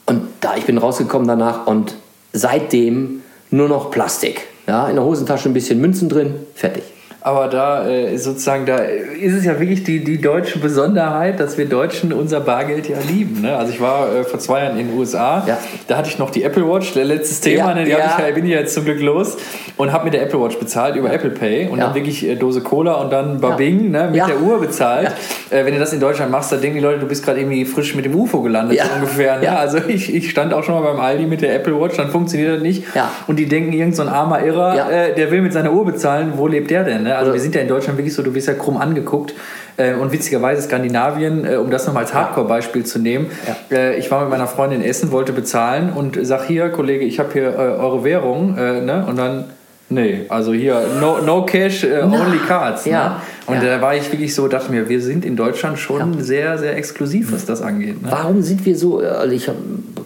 Und 0.06 0.24
da, 0.42 0.56
ich 0.58 0.66
bin 0.66 0.78
rausgekommen 0.78 1.28
danach 1.28 1.68
und 1.68 1.96
seitdem 2.34 3.22
nur 3.50 3.68
noch 3.68 3.92
Plastik. 3.92 4.48
Ja, 4.68 4.88
in 4.88 4.96
der 4.96 5.04
Hosentasche 5.04 5.50
ein 5.50 5.54
bisschen 5.54 5.82
Münzen 5.82 6.10
drin, 6.10 6.36
fertig. 6.56 6.84
Aber 7.24 7.48
da 7.50 7.88
äh, 7.88 8.18
sozusagen, 8.18 8.66
da 8.66 8.78
ist 8.78 9.34
es 9.34 9.46
ja 9.46 9.60
wirklich 9.60 9.84
die, 9.84 10.04
die 10.04 10.20
deutsche 10.20 10.58
Besonderheit, 10.58 11.40
dass 11.40 11.58
wir 11.58 11.68
Deutschen 11.68 12.14
unser 12.14 12.40
Bargeld 12.40 12.90
ja 12.90 12.98
lieben. 13.08 13.42
Ne? 13.42 13.56
Also 13.56 13.72
ich 13.74 13.80
war 13.80 14.14
äh, 14.16 14.24
vor 14.24 14.40
zwei 14.40 14.64
Jahren 14.64 14.78
in 14.80 14.88
den 14.88 14.98
USA, 14.98 15.44
Ja. 15.48 15.60
da 15.88 15.98
hatte 15.98 16.10
ich 16.10 16.18
noch 16.18 16.32
die 16.32 16.42
Apple 16.44 16.68
Watch, 16.68 16.94
der 16.94 17.06
letztes 17.06 17.40
Thema, 17.42 17.70
Ja, 17.70 17.74
ne? 17.76 17.84
die 17.86 17.92
ja. 17.92 17.98
ich, 18.18 18.26
ja- 18.28 18.32
bin 18.34 18.46
ich 18.46 18.52
jetzt 18.52 18.74
zum 18.74 18.86
Glück 18.86 19.00
los 19.02 19.38
und 19.78 19.92
habe 19.94 20.06
mit 20.06 20.14
der 20.16 20.24
Apple 20.24 20.42
Watch 20.42 20.58
bezahlt 20.58 20.96
über 20.96 21.14
Apple 21.14 21.30
Pay 21.30 21.68
und 21.68 21.80
dann 21.80 21.94
wirklich 21.94 22.28
äh, 22.28 22.36
Dose 22.36 22.62
Cola 22.62 22.94
und 22.96 23.12
dann 23.14 23.40
Babing 23.40 23.92
ne, 23.92 24.10
mit 24.12 24.16
der 24.28 24.42
Uhr 24.42 24.60
bezahlt. 24.60 25.12
Äh, 25.52 25.64
wenn 25.66 25.74
du 25.76 25.80
das 25.80 25.94
in 25.94 26.00
Deutschland 26.00 26.32
machst, 26.32 26.52
dann 26.52 26.62
denken 26.62 26.78
die 26.78 26.84
Leute, 26.84 27.00
du 27.00 27.06
bist 27.08 27.24
gerade 27.24 27.40
irgendwie 27.40 27.66
frisch 27.66 27.94
mit 27.96 28.06
dem 28.06 28.16
UFO 28.16 28.42
gelandet, 28.42 28.80
so 28.82 28.96
ungefähr. 28.96 29.38
Ne? 29.40 29.56
Also 29.56 29.78
ich, 29.88 30.14
ich 30.14 30.30
stand 30.32 30.54
auch 30.56 30.64
schon 30.64 30.74
mal 30.74 30.92
beim 30.92 31.00
Aldi 31.00 31.26
mit 31.28 31.42
der 31.42 31.54
Apple 31.54 31.80
Watch, 31.80 31.98
dann 31.98 32.10
funktioniert 32.10 32.56
das 32.56 32.62
nicht. 32.64 32.84
Und 33.28 33.38
die 33.38 33.46
denken, 33.46 33.74
irgend 33.74 33.96
so 33.96 34.02
ein 34.02 34.10
armer 34.10 34.44
Irrer, 34.44 34.90
äh, 34.92 35.14
der 35.14 35.30
will 35.30 35.42
mit 35.42 35.54
seiner 35.54 35.72
Uhr 35.72 35.86
bezahlen, 35.86 36.34
wo 36.38 36.48
lebt 36.48 36.72
der 36.72 36.84
denn? 36.84 37.04
Ne? 37.04 37.11
Also 37.18 37.30
Oder- 37.30 37.34
wir 37.36 37.42
sind 37.42 37.56
ja 37.56 37.62
in 37.62 37.68
Deutschland 37.68 37.98
wirklich 37.98 38.14
so, 38.14 38.24
du 38.24 38.34
wirst 38.34 38.48
ja 38.48 38.54
krumm 38.54 38.78
angeguckt. 38.78 39.34
Äh, 39.78 39.94
und 39.96 40.12
witzigerweise 40.12 40.62
Skandinavien, 40.62 41.46
äh, 41.46 41.56
um 41.56 41.72
das 41.72 41.88
nochmal 41.88 42.04
als 42.04 42.14
Hardcore-Beispiel 42.14 42.86
zu 42.86 43.00
nehmen, 43.00 43.28
äh, 43.72 43.98
ich 43.98 44.12
war 44.12 44.22
mit 44.22 44.30
meiner 44.30 44.48
Freundin 44.48 44.82
in 44.82 44.88
Essen, 44.88 45.12
wollte 45.12 45.32
bezahlen 45.32 45.92
und 45.94 46.20
sag 46.22 46.46
hier, 46.46 46.70
Kollege, 46.70 47.06
ich 47.06 47.20
habe 47.20 47.30
hier 47.34 47.50
äh, 47.54 47.56
eure 47.56 48.04
Währung. 48.04 48.58
Äh, 48.58 48.82
ne? 48.82 49.06
Und 49.08 49.18
dann, 49.18 49.46
nee, 49.90 50.26
also 50.30 50.52
hier, 50.54 50.82
no, 51.00 51.20
no 51.26 51.46
cash, 51.46 51.84
äh, 51.86 52.02
only 52.04 52.38
cards. 52.48 52.86
Ja. 52.86 53.10
Ne? 53.10 53.16
Und 53.48 53.64
Ja. 53.64 53.78
da 53.78 53.82
war 53.82 53.96
ich 53.96 54.12
wirklich 54.12 54.36
so, 54.36 54.48
dachte 54.50 54.72
mir, 54.72 54.88
wir 54.90 55.02
sind 55.02 55.24
in 55.26 55.36
Deutschland 55.36 55.80
schon 55.80 56.22
sehr, 56.22 56.58
sehr 56.58 56.76
exklusiv, 56.76 57.32
was 57.32 57.46
das 57.46 57.62
angeht. 57.62 58.02
Ne? 58.02 58.10
Warum 58.12 58.42
sind 58.42 58.66
wir 58.66 58.78
so, 58.78 59.00
also 59.00 59.34
ich 59.34 59.50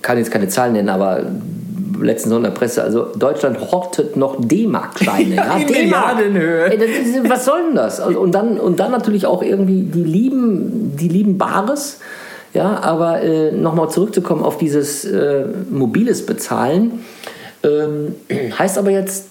kann 0.02 0.18
jetzt 0.20 0.32
keine 0.32 0.48
Zahlen 0.48 0.74
nennen, 0.74 0.90
aber 0.90 1.24
letztens 2.02 2.32
so 2.32 2.38
in 2.38 2.44
der 2.44 2.52
Presse, 2.52 2.84
also 2.84 3.08
Deutschland 3.16 3.72
hortet 3.72 4.18
noch 4.18 4.36
D-Mark-Scheine. 4.40 5.36
Ja, 5.36 5.58
in 5.58 5.68
D-Mark. 5.68 6.18
Milliardenhöhe. 6.18 6.72
Ey, 6.72 6.78
das 6.78 6.90
ist, 6.90 7.30
was 7.30 7.46
soll 7.46 7.64
denn 7.68 7.76
das? 7.76 8.00
Und, 8.00 8.16
und, 8.16 8.32
dann, 8.34 8.60
und 8.60 8.80
dann 8.80 8.92
natürlich 8.92 9.26
auch 9.26 9.42
irgendwie, 9.44 9.84
die 9.84 10.04
lieben, 10.04 10.96
die 10.98 11.08
lieben 11.08 11.38
Bares. 11.38 12.00
Ja, 12.54 12.80
aber 12.82 13.22
äh, 13.22 13.52
nochmal 13.52 13.90
zurückzukommen 13.90 14.42
auf 14.42 14.58
dieses 14.58 15.04
äh, 15.04 15.46
mobiles 15.70 16.26
Bezahlen, 16.26 17.04
ähm, 17.64 18.16
heißt 18.58 18.78
aber 18.78 18.92
jetzt, 18.92 19.28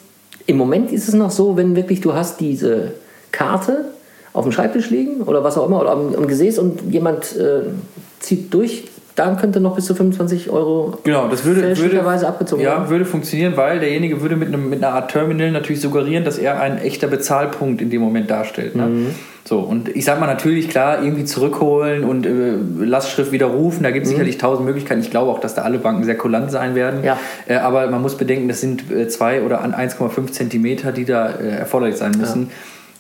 im 0.47 0.59
Moment 0.59 0.93
ist 0.93 1.09
es 1.09 1.15
noch 1.15 1.31
so, 1.31 1.57
wenn 1.57 1.75
wirklich 1.75 2.01
du 2.03 2.13
hast 2.13 2.41
diese 2.41 2.93
Karte 3.33 3.87
auf 4.35 4.45
dem 4.45 4.53
Schreibtisch 4.53 4.91
liegen 4.91 5.23
oder 5.23 5.43
was 5.43 5.57
auch 5.57 5.67
immer 5.67 5.81
oder 5.81 5.93
am, 5.93 6.15
am 6.15 6.27
Gesäß 6.27 6.59
und 6.59 6.93
jemand 6.93 7.35
äh, 7.37 7.63
zieht 8.21 8.53
durch, 8.53 8.85
dann 9.15 9.37
könnte 9.37 9.61
noch 9.61 9.77
bis 9.77 9.85
zu 9.87 9.95
25 9.95 10.51
Euro 10.51 10.99
Genau, 11.05 11.29
das 11.29 11.45
würde, 11.45 11.77
würde, 11.77 12.27
abgezogen 12.27 12.63
ja, 12.63 12.73
werden. 12.73 12.89
würde 12.89 13.05
funktionieren, 13.05 13.57
weil 13.57 13.79
derjenige 13.79 14.21
würde 14.21 14.37
mit, 14.37 14.49
einem, 14.49 14.69
mit 14.69 14.83
einer 14.83 14.95
Art 14.95 15.13
Terminal 15.13 15.53
natürlich 15.53 15.81
suggerieren, 15.81 16.25
dass 16.25 16.37
er 16.39 16.61
ein 16.61 16.79
echter 16.79 17.07
Bezahlpunkt 17.07 17.81
in 17.81 17.91
dem 17.91 18.01
Moment 18.01 18.31
darstellt. 18.31 18.75
Ne? 18.75 18.87
Mhm. 18.87 19.07
So, 19.47 19.61
und 19.61 19.95
ich 19.95 20.07
sag 20.07 20.21
mal 20.21 20.27
natürlich, 20.27 20.71
klar, 20.71 21.03
irgendwie 21.03 21.27
zurückholen 21.27 22.03
und 22.03 22.25
äh, 22.25 22.55
Lastschrift 22.83 23.31
widerrufen, 23.31 23.83
da 23.83 23.91
gibt 23.91 24.07
es 24.07 24.11
sicherlich 24.11 24.39
tausend 24.39 24.67
Möglichkeiten. 24.67 25.03
Ich 25.03 25.11
glaube 25.11 25.31
auch, 25.31 25.39
dass 25.39 25.55
da 25.55 25.63
alle 25.63 25.79
Banken 25.79 26.03
sehr 26.05 26.17
kulant 26.17 26.51
sein 26.51 26.75
werden. 26.75 27.01
Mhm. 27.01 27.07
Ja. 27.07 27.19
Äh, 27.47 27.57
aber 27.57 27.89
man 27.89 28.01
muss 28.01 28.17
bedenken, 28.17 28.49
das 28.49 28.61
sind 28.61 28.91
äh, 28.91 29.07
zwei 29.09 29.43
oder 29.43 29.61
an 29.61 29.75
1,5 29.75 30.33
Zentimeter, 30.33 30.93
die 30.93 31.05
da 31.05 31.29
äh, 31.29 31.51
erforderlich 31.51 31.97
sein 31.97 32.13
müssen. 32.19 32.51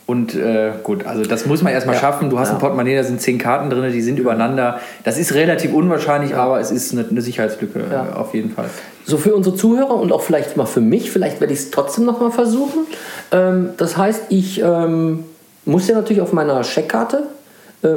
Und 0.06 0.34
äh, 0.34 0.72
gut, 0.82 1.06
also 1.06 1.22
das 1.24 1.46
muss 1.46 1.62
man 1.62 1.72
erstmal 1.72 1.94
Ja. 1.94 2.00
schaffen. 2.02 2.28
Du 2.28 2.38
hast 2.38 2.48
Ja. 2.48 2.54
ein 2.54 2.60
Portemonnaie, 2.60 2.94
da 2.96 3.04
sind 3.04 3.22
zehn 3.22 3.38
Karten 3.38 3.70
drin, 3.70 3.90
die 3.90 4.02
sind 4.02 4.18
übereinander. 4.18 4.80
Das 5.02 5.16
ist 5.18 5.32
relativ 5.34 5.72
unwahrscheinlich, 5.72 6.34
aber 6.34 6.60
es 6.60 6.70
ist 6.70 6.92
eine, 6.92 7.06
eine 7.08 7.22
Sicherheitslücke 7.22 7.80
Ja. 7.90 8.08
äh, 8.12 8.12
auf 8.14 8.34
jeden 8.34 8.50
Fall. 8.50 8.66
So 9.06 9.16
für 9.16 9.34
unsere 9.34 9.56
Zuhörer 9.56 9.94
und 9.94 10.12
auch 10.12 10.20
vielleicht 10.22 10.56
mal 10.58 10.66
für 10.66 10.80
mich, 10.82 11.10
vielleicht 11.10 11.40
werde 11.40 11.52
ich 11.54 11.60
es 11.60 11.70
trotzdem 11.70 12.04
noch 12.04 12.20
mal 12.20 12.30
versuchen. 12.30 12.86
Ähm, 13.32 13.70
das 13.78 13.96
heißt, 13.96 14.24
ich 14.28 14.60
ähm, 14.62 15.24
muss 15.64 15.88
ja 15.88 15.94
natürlich 15.94 16.20
auf 16.20 16.34
meiner 16.34 16.62
Scheckkarte, 16.64 17.28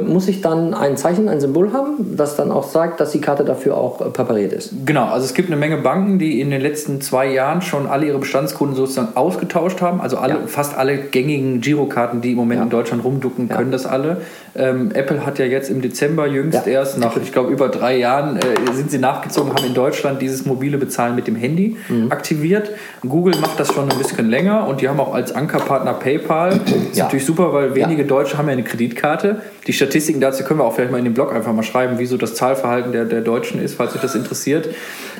muss 0.00 0.28
ich 0.28 0.40
dann 0.40 0.74
ein 0.74 0.96
Zeichen, 0.96 1.28
ein 1.28 1.40
Symbol 1.40 1.72
haben, 1.72 2.16
das 2.16 2.36
dann 2.36 2.52
auch 2.52 2.64
sagt, 2.64 3.00
dass 3.00 3.12
die 3.12 3.20
Karte 3.20 3.44
dafür 3.44 3.76
auch 3.76 4.00
äh, 4.00 4.10
präpariert 4.10 4.52
ist. 4.52 4.72
Genau, 4.84 5.06
also 5.06 5.24
es 5.24 5.34
gibt 5.34 5.48
eine 5.48 5.56
Menge 5.56 5.78
Banken, 5.78 6.18
die 6.18 6.40
in 6.40 6.50
den 6.50 6.60
letzten 6.60 7.00
zwei 7.00 7.26
Jahren 7.32 7.62
schon 7.62 7.86
alle 7.86 8.06
ihre 8.06 8.18
Bestandskunden 8.18 8.76
sozusagen 8.76 9.16
ausgetauscht 9.16 9.80
haben. 9.80 10.00
Also 10.00 10.18
alle, 10.18 10.34
Ja. 10.34 10.46
fast 10.46 10.76
alle 10.76 10.98
gängigen 10.98 11.60
Girokarten, 11.60 12.20
die 12.20 12.32
im 12.32 12.36
Moment 12.36 12.58
Ja. 12.58 12.64
in 12.64 12.70
Deutschland 12.70 13.04
rumducken, 13.04 13.48
Ja. 13.48 13.56
können 13.56 13.70
das 13.72 13.86
alle. 13.86 14.18
Ähm, 14.58 14.90
Apple 14.92 15.24
hat 15.24 15.38
ja 15.38 15.44
jetzt 15.44 15.70
im 15.70 15.80
Dezember 15.80 16.26
jüngst 16.26 16.66
Ja. 16.66 16.72
erst 16.72 16.98
nach, 16.98 17.16
ich 17.16 17.32
glaube, 17.32 17.52
über 17.52 17.68
drei 17.68 17.96
Jahren 17.96 18.36
äh, 18.38 18.72
sind 18.72 18.90
sie 18.90 18.98
nachgezogen, 18.98 19.52
haben 19.54 19.64
in 19.64 19.74
Deutschland 19.74 20.20
dieses 20.20 20.44
mobile 20.46 20.78
Bezahlen 20.78 21.14
mit 21.14 21.26
dem 21.26 21.36
Handy 21.36 21.76
Mhm. 21.88 22.10
aktiviert. 22.10 22.70
Google 23.06 23.36
macht 23.40 23.60
das 23.60 23.72
schon 23.72 23.88
ein 23.90 23.96
bisschen 23.98 24.28
länger 24.28 24.66
und 24.66 24.80
die 24.80 24.88
haben 24.88 24.98
auch 25.00 25.14
als 25.14 25.32
Ankerpartner 25.32 25.94
PayPal. 25.94 26.58
Das 26.64 26.72
ist 26.72 26.96
Ja. 26.96 27.04
natürlich 27.04 27.24
super, 27.26 27.52
weil 27.52 27.74
wenige 27.74 28.04
Deutsche 28.04 28.36
haben 28.36 28.46
ja 28.48 28.52
eine 28.54 28.64
Kreditkarte. 28.64 29.40
Die 29.66 29.72
Statistiken 29.72 30.20
dazu 30.20 30.42
können 30.44 30.60
wir 30.60 30.64
auch 30.64 30.74
vielleicht 30.74 30.90
mal 30.90 30.98
in 30.98 31.04
den 31.04 31.14
Blog 31.14 31.32
einfach 31.34 31.52
mal 31.52 31.62
schreiben, 31.62 31.94
wieso 31.98 32.16
das 32.16 32.34
Zahlverhalten 32.34 32.90
der, 32.92 33.04
der 33.04 33.20
Deutschen 33.20 33.62
ist, 33.62 33.74
falls 33.74 33.94
euch 33.94 34.00
das 34.00 34.14
interessiert. 34.14 34.68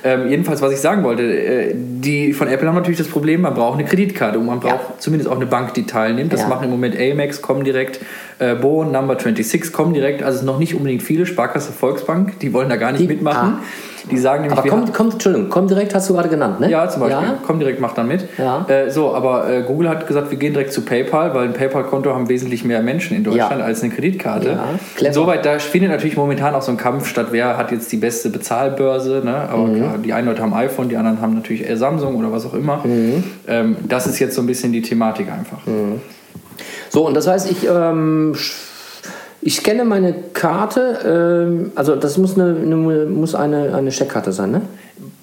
Ähm, 0.05 0.29
jedenfalls, 0.29 0.63
was 0.63 0.73
ich 0.73 0.81
sagen 0.81 1.05
wollte, 1.05 1.23
äh, 1.23 1.75
die 1.75 2.33
von 2.33 2.49
Apple 2.49 2.67
haben 2.69 2.77
natürlich 2.77 2.99
das 2.99 3.09
Problem, 3.09 3.43
man 3.43 3.55
braucht 3.55 3.79
eine 3.79 3.87
Kreditkarte 3.89 4.39
und 4.39 4.47
man 4.47 4.61
braucht 4.61 4.73
Ja. 4.75 4.95
zumindest 4.99 5.31
auch 5.31 5.37
eine 5.37 5.47
Bank, 5.47 5.75
die 5.75 5.85
teilnimmt. 5.87 6.33
Das 6.33 6.43
Ja. 6.43 6.49
machen 6.49 6.65
im 6.65 6.71
Moment 6.71 6.97
Amex, 6.99 7.43
kommen 7.43 7.65
direkt, 7.65 8.01
äh, 8.39 8.55
Bo, 8.55 8.85
Number 8.85 9.15
26 9.19 9.73
kommen 9.73 9.95
direkt, 9.95 10.23
also 10.23 10.35
es 10.35 10.39
sind 10.41 10.47
noch 10.47 10.59
nicht 10.59 10.75
unbedingt 10.75 11.03
viele, 11.03 11.27
Sparkasse, 11.27 11.73
Volksbank, 11.73 12.39
die 12.41 12.53
wollen 12.53 12.69
da 12.69 12.77
gar 12.77 12.93
nicht 12.93 13.03
Die- 13.03 13.09
mitmachen. 13.09 13.59
Die 14.11 14.17
sagen 14.17 14.41
nämlich, 14.43 14.57
Aber 14.59 14.65
wir 14.65 14.71
kommt, 14.71 14.95
kommt, 14.95 15.13
Entschuldigung, 15.15 15.51
kommt 15.51 15.71
direkt 15.71 15.95
hast 15.95 16.09
du 16.09 16.15
gerade 16.15 16.31
genannt, 16.31 16.61
ne? 16.61 16.71
ja, 16.71 16.89
zum 16.89 17.01
Beispiel. 17.03 17.23
Ja? 17.29 17.35
Komm 17.47 17.59
direkt, 17.59 17.79
mach 17.79 17.93
dann 17.93 18.09
mit. 18.09 18.27
Ja. 18.39 18.65
Äh, 18.67 18.91
so, 18.91 19.15
aber 19.15 19.51
äh, 19.51 19.63
Google 19.63 19.91
hat 19.91 20.07
gesagt, 20.07 20.31
wir 20.31 20.39
gehen 20.39 20.55
direkt 20.55 20.73
zu 20.73 20.81
PayPal, 20.83 21.35
weil 21.35 21.45
ein 21.49 21.53
PayPal-Konto 21.53 22.15
haben 22.15 22.27
wesentlich 22.31 22.65
mehr 22.65 22.81
Menschen 22.81 23.17
in 23.19 23.25
Deutschland 23.25 23.59
Ja. 23.59 23.67
als 23.67 23.83
eine 23.83 23.93
Kreditkarte. 23.93 24.59
Ja. 25.01 25.07
Insoweit, 25.09 25.45
da 25.45 25.59
findet 25.59 25.91
natürlich 25.91 26.17
momentan 26.17 26.55
auch 26.55 26.63
so 26.63 26.71
ein 26.71 26.79
Kampf 26.79 27.07
statt, 27.07 27.27
wer 27.33 27.59
hat 27.59 27.71
jetzt 27.71 27.93
die 27.93 27.99
beste 27.99 28.31
Bezahlbörse. 28.31 29.21
Ne? 29.25 29.35
Aber 29.35 29.67
Mhm. 29.67 29.77
klar, 29.77 29.99
die 30.03 30.13
einen 30.15 30.27
Leute 30.29 30.41
haben 30.41 30.55
iPhone, 30.55 30.89
die 30.89 30.97
anderen 30.97 31.21
haben 31.21 31.35
natürlich 31.35 31.69
eher 31.69 31.77
Samsung 31.77 32.15
oder 32.17 32.33
was 32.33 32.47
auch 32.47 32.55
immer. 32.55 32.81
Mhm. 32.85 33.25
Ähm, 33.47 33.77
das 33.89 34.07
ist 34.07 34.19
jetzt 34.21 34.35
so 34.37 34.41
ein 34.41 34.47
bisschen 34.47 34.73
die 34.73 34.81
Thematik 34.81 35.27
einfach. 35.31 35.59
So, 36.99 37.07
und 37.07 37.15
das 37.15 37.29
heißt, 37.29 37.49
ich, 37.49 37.65
ähm, 37.65 38.35
ich 39.41 39.55
scanne 39.55 39.85
meine 39.85 40.13
Karte, 40.33 41.47
ähm, 41.47 41.71
also 41.77 41.95
das 41.95 42.19
muss 42.19 42.37
eine, 42.37 42.57
eine, 42.61 42.75
muss 43.07 43.37
eine, 43.37 43.73
eine 43.73 43.93
Scheckkarte 43.93 44.33
sein, 44.33 44.51
ne? 44.51 44.63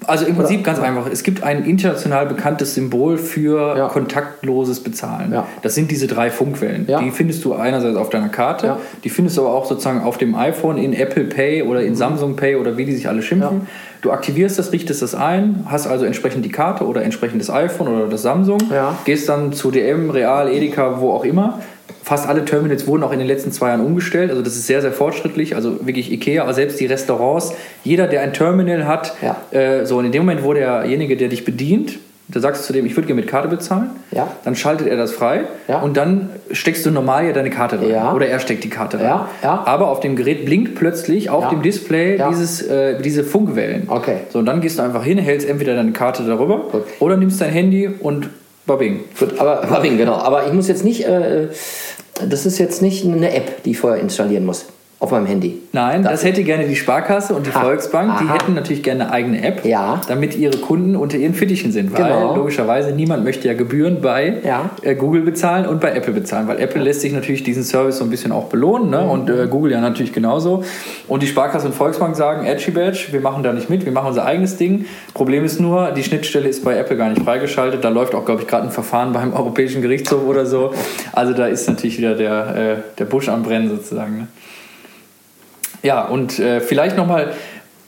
Also 0.08 0.26
im 0.26 0.36
Prinzip 0.38 0.64
ganz 0.64 0.80
einfach. 0.80 1.08
Es 1.12 1.24
gibt 1.24 1.44
ein 1.44 1.66
international 1.66 2.28
bekanntes 2.28 2.76
Symbol 2.76 3.18
für 3.18 3.76
Ja. 3.76 3.88
kontaktloses 3.90 4.80
Bezahlen. 4.80 5.34
Ja. 5.34 5.48
Das 5.64 5.76
sind 5.76 5.92
diese 5.92 6.08
drei 6.08 6.30
Funkwellen. 6.30 6.86
Ja. 6.88 7.02
Die 7.02 7.12
findest 7.12 7.44
du 7.44 7.56
einerseits 7.56 7.98
auf 7.98 8.10
deiner 8.10 8.30
Karte, 8.30 8.78
die 9.04 9.10
findest 9.10 9.36
du 9.36 9.42
aber 9.42 9.54
auch 9.54 9.66
sozusagen 9.66 10.02
auf 10.02 10.18
dem 10.18 10.36
iPhone, 10.36 10.78
in 10.78 10.94
Apple 10.94 11.26
Pay 11.26 11.64
oder 11.64 11.82
in 11.82 11.96
Samsung 11.96 12.38
Pay 12.38 12.56
oder 12.56 12.78
wie 12.78 12.86
die 12.86 12.94
sich 12.94 13.10
alle 13.10 13.22
schimpfen. 13.22 13.68
Du 14.06 14.12
aktivierst 14.12 14.60
das, 14.60 14.72
richtest 14.72 15.02
das 15.02 15.16
ein, 15.16 15.66
hast 15.66 15.88
also 15.88 16.06
entsprechend 16.06 16.46
die 16.46 16.52
Karte 16.52 16.86
oder 16.86 17.02
entsprechend 17.02 17.42
das 17.42 17.50
iPhone 17.50 17.88
oder 17.88 18.06
das 18.08 18.22
Samsung, 18.22 18.60
Ja. 18.72 18.96
gehst 19.04 19.28
dann 19.28 19.52
zu 19.52 19.72
DM, 19.72 20.12
Real, 20.12 20.48
Edeka, 20.48 21.02
wo 21.02 21.10
auch 21.12 21.26
immer, 21.26 21.60
Fast 22.04 22.30
alle 22.30 22.46
Terminals 22.46 22.86
wurden 22.86 23.02
auch 23.02 23.12
in 23.12 23.18
den 23.18 23.28
letzten 23.28 23.52
zwei 23.52 23.70
Jahren 23.70 23.82
umgestellt. 23.84 24.30
Also 24.30 24.44
das 24.44 24.56
ist 24.56 24.68
sehr, 24.68 24.80
sehr 24.80 24.92
fortschrittlich. 24.92 25.56
Also 25.56 25.88
wirklich 25.88 26.12
Ikea, 26.12 26.44
aber 26.44 26.54
selbst 26.54 26.80
die 26.80 26.86
Restaurants, 26.86 27.54
jeder, 27.84 28.06
der 28.06 28.22
ein 28.22 28.32
Terminal 28.32 28.86
hat, 28.86 29.16
Ja. 29.24 29.38
äh, 29.50 29.88
so 29.88 29.98
und 29.98 30.06
in 30.06 30.12
dem 30.12 30.22
Moment, 30.22 30.44
wo 30.44 30.54
derjenige, 30.54 31.18
der 31.18 31.30
dich 31.30 31.46
bedient, 31.46 31.98
da 32.28 32.40
sagst 32.40 32.64
du 32.64 32.68
zu 32.68 32.74
dem, 32.74 32.86
ich 32.86 32.96
würde 32.96 33.08
gerne 33.08 33.22
mit 33.22 33.30
Karte 33.30 33.48
bezahlen, 33.48 33.92
Ja. 34.12 34.28
dann 34.44 34.56
schaltet 34.56 34.88
er 34.88 34.98
das 34.98 35.12
frei 35.12 35.42
Ja. 35.68 35.82
und 35.82 35.96
dann 35.96 36.30
steckst 36.52 36.86
du 36.86 36.92
normal 36.92 37.26
ja 37.28 37.34
deine 37.34 37.50
Karte 37.50 37.80
rein. 37.80 37.90
Ja. 37.90 38.14
Oder 38.14 38.28
er 38.28 38.40
steckt 38.40 38.64
die 38.64 38.70
Karte 38.70 38.98
rein. 38.98 39.06
Ja, 39.06 39.30
ja. 39.44 39.64
Aber 39.66 39.90
auf 39.90 40.00
dem 40.00 40.16
Gerät 40.16 40.46
blinkt 40.46 40.76
plötzlich 40.76 41.30
auf 41.30 41.50
dem 41.50 41.62
Display 41.62 42.20
dieses, 42.30 42.62
äh, 42.64 43.00
diese 43.02 43.24
Funkwellen. 43.24 43.84
Okay. 43.90 44.18
So, 44.30 44.40
und 44.40 44.46
dann 44.46 44.62
gehst 44.62 44.80
du 44.80 44.84
einfach 44.84 45.04
hin, 45.04 45.18
hältst 45.18 45.48
entweder 45.48 45.76
deine 45.76 45.92
Karte 45.92 46.24
darüber 46.24 46.58
Gut. 46.72 46.84
oder 47.00 47.16
nimmst 47.18 47.40
dein 47.42 47.52
Handy 47.52 47.88
und 48.00 48.30
babing. 48.66 49.02
Gut, 49.20 49.40
aber 49.40 49.66
Marvin, 49.70 49.98
genau. 49.98 50.16
Aber 50.16 50.48
ich 50.48 50.54
muss 50.54 50.68
jetzt 50.68 50.84
nicht, 50.84 51.06
äh, 51.08 51.50
das 52.28 52.46
ist 52.46 52.58
jetzt 52.58 52.82
nicht 52.82 53.06
eine 53.06 53.36
App, 53.36 53.64
die 53.64 53.72
ich 53.72 53.80
vorher 53.80 54.02
installieren 54.02 54.46
muss 54.46 54.66
auf 55.06 55.12
meinem 55.12 55.26
Handy. 55.28 55.62
Nein, 55.72 56.04
das 56.04 56.24
hätte 56.24 56.44
gerne 56.44 56.66
die 56.68 56.76
Sparkasse 56.76 57.34
und 57.34 57.46
die 57.46 57.52
Ah, 57.54 57.62
Volksbank. 57.62 58.20
Die 58.20 58.26
aha. 58.26 58.34
hätten 58.34 58.54
natürlich 58.56 58.82
gerne 58.84 59.04
eine 59.06 59.12
eigene 59.14 59.44
App, 59.44 59.64
Ja. 59.66 60.02
damit 60.08 60.36
ihre 60.36 60.58
Kunden 60.58 60.96
unter 60.96 61.18
ihren 61.18 61.34
Fittichen 61.34 61.72
sind. 61.72 61.94
Weil 61.98 62.06
Genau. 62.12 62.36
logischerweise 62.36 62.92
niemand 62.92 63.24
möchte 63.24 63.48
ja 63.48 63.54
Gebühren 63.54 64.02
bei 64.02 64.38
Ja. 64.44 64.70
äh, 64.82 64.96
Google 64.96 65.22
bezahlen 65.22 65.66
und 65.68 65.80
bei 65.82 65.92
Apple 65.94 66.14
bezahlen. 66.14 66.48
Weil 66.48 66.60
Apple 66.60 66.82
lässt 66.82 67.02
sich 67.02 67.14
natürlich 67.14 67.44
diesen 67.44 67.64
Service 67.64 67.98
so 68.00 68.04
ein 68.04 68.10
bisschen 68.10 68.32
auch 68.32 68.46
belohnen 68.46 68.90
ne? 68.90 69.02
und 69.08 69.30
Mhm. 69.30 69.40
äh, 69.42 69.48
Google 69.48 69.72
ja 69.74 69.82
natürlich 69.82 70.12
genauso. 70.12 70.64
Und 71.08 71.22
die 71.24 71.28
Sparkasse 71.28 71.68
und 71.68 71.76
Volksbank 71.76 72.16
sagen, 72.16 72.46
Edgy 72.46 72.72
Badge, 72.72 73.08
wir 73.12 73.22
machen 73.22 73.44
da 73.44 73.54
nicht 73.54 73.70
mit, 73.70 73.86
wir 73.86 73.92
machen 73.92 74.08
unser 74.08 74.26
eigenes 74.26 74.58
Ding. 74.58 74.86
Problem 75.14 75.46
ist 75.46 75.60
nur, 75.60 75.92
die 75.92 76.04
Schnittstelle 76.04 76.48
ist 76.50 76.64
bei 76.64 76.76
Apple 76.78 76.98
gar 76.98 77.10
nicht 77.10 77.22
freigeschaltet. 77.22 77.84
Da 77.84 77.90
läuft 77.90 78.16
auch, 78.16 78.26
glaube 78.26 78.42
ich, 78.42 78.48
gerade 78.48 78.64
ein 78.66 78.72
Verfahren 78.72 79.14
beim 79.14 79.34
Europäischen 79.34 79.82
Gerichtshof 79.82 80.26
oder 80.26 80.46
so. 80.46 80.74
Also 81.14 81.34
da 81.34 81.46
ist 81.48 81.68
natürlich 81.70 81.98
wieder 81.98 82.16
der, 82.16 82.56
äh, 82.56 82.76
der 82.98 83.06
Busch 83.06 83.30
am 83.30 83.44
Brennen 83.44 83.70
sozusagen. 83.70 84.18
Ne? 84.18 84.28
Ja, 85.86 86.02
und 86.02 86.40
äh, 86.40 86.62
vielleicht 86.62 86.98
nochmal, 86.98 87.34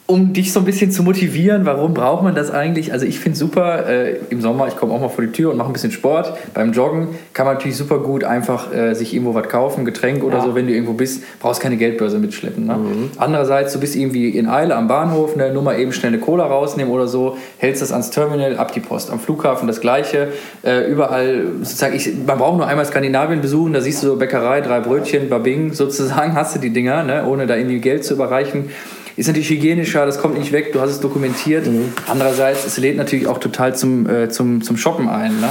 um 0.10 0.32
dich 0.32 0.54
so 0.54 0.62
ein 0.62 0.66
bisschen 0.66 0.90
zu 0.90 1.04
motivieren, 1.04 1.66
warum 1.66 1.94
braucht 1.94 2.24
man 2.24 2.34
das 2.34 2.50
eigentlich? 2.50 2.94
Also 2.94 3.06
ich 3.06 3.20
finde 3.20 3.34
es 3.34 3.40
super, 3.40 3.88
äh, 3.90 4.16
im 4.30 4.40
Sommer, 4.40 4.70
ich 4.70 4.78
komme 4.78 4.94
auch 4.94 5.02
mal 5.02 5.10
vor 5.10 5.26
die 5.26 5.34
Tür 5.34 5.52
und 5.52 5.58
mache 5.58 5.70
ein 5.70 5.74
bisschen 5.74 5.92
Sport. 5.92 6.34
Beim 6.54 6.72
Joggen 6.72 7.10
kann 7.34 7.46
man 7.46 7.56
natürlich 7.56 7.76
super 7.76 8.00
gut 8.00 8.24
einfach 8.24 8.74
äh, 8.74 8.94
sich 8.94 9.14
irgendwo 9.14 9.34
was 9.34 9.50
kaufen, 9.50 9.84
Getränk 9.84 10.24
oder 10.24 10.38
Ja. 10.38 10.44
so, 10.46 10.56
wenn 10.56 10.66
du 10.66 10.72
irgendwo 10.72 10.94
bist, 10.94 11.24
brauchst 11.42 11.60
keine 11.60 11.76
Geldbörse 11.76 12.20
mitschleppen. 12.20 12.68
Ne? 12.68 12.78
Andererseits, 13.18 13.74
du 13.74 13.82
bist 13.82 13.98
irgendwie 13.98 14.30
in 14.30 14.48
Eile 14.48 14.76
am 14.78 14.88
Bahnhof, 14.88 15.36
ne, 15.36 15.52
nur 15.52 15.62
mal 15.62 15.78
eben 15.78 15.92
schnell 15.92 16.14
eine 16.14 16.22
Cola 16.22 16.46
rausnehmen 16.46 16.94
oder 16.94 17.08
so, 17.08 17.38
hältst 17.58 17.82
das 17.82 17.92
ans 17.92 18.10
Terminal, 18.10 18.56
ab 18.58 18.72
die 18.72 18.80
Post. 18.80 19.12
Am 19.12 19.20
Flughafen 19.20 19.68
das 19.68 19.82
Gleiche, 19.82 20.30
äh, 20.64 20.90
überall, 20.90 21.48
sozusagen, 21.64 21.94
ich, 21.98 22.10
man 22.26 22.38
braucht 22.38 22.56
nur 22.58 22.66
einmal 22.68 22.86
Skandinavien 22.86 23.42
besuchen, 23.42 23.74
da 23.74 23.82
siehst 23.82 24.04
du 24.04 24.08
so 24.08 24.16
Bäckerei, 24.16 24.62
drei 24.62 24.80
Brötchen, 24.80 25.28
babing, 25.30 25.74
sozusagen 25.74 26.34
hast 26.34 26.56
du 26.56 26.60
die 26.60 26.70
Dinger, 26.72 27.04
ne, 27.04 27.26
ohne 27.28 27.46
da 27.46 27.58
irgendwie 27.58 27.80
Geld 27.80 28.06
zu 28.06 28.14
überreichen. 28.14 28.70
Ist 29.18 29.26
natürlich 29.26 29.50
hygienischer, 29.50 30.06
das 30.06 30.20
kommt 30.20 30.38
nicht 30.38 30.52
weg, 30.52 30.74
du 30.74 30.80
hast 30.80 30.92
es 30.92 31.00
dokumentiert. 31.00 31.68
Andererseits, 32.08 32.66
es 32.66 32.78
lädt 32.78 32.98
natürlich 32.98 33.26
auch 33.26 33.40
total 33.40 33.76
zum, 33.76 34.08
äh, 34.08 34.30
zum, 34.30 34.62
zum 34.62 34.78
Shoppen 34.78 35.10
ein. 35.10 35.40
Ne? 35.40 35.50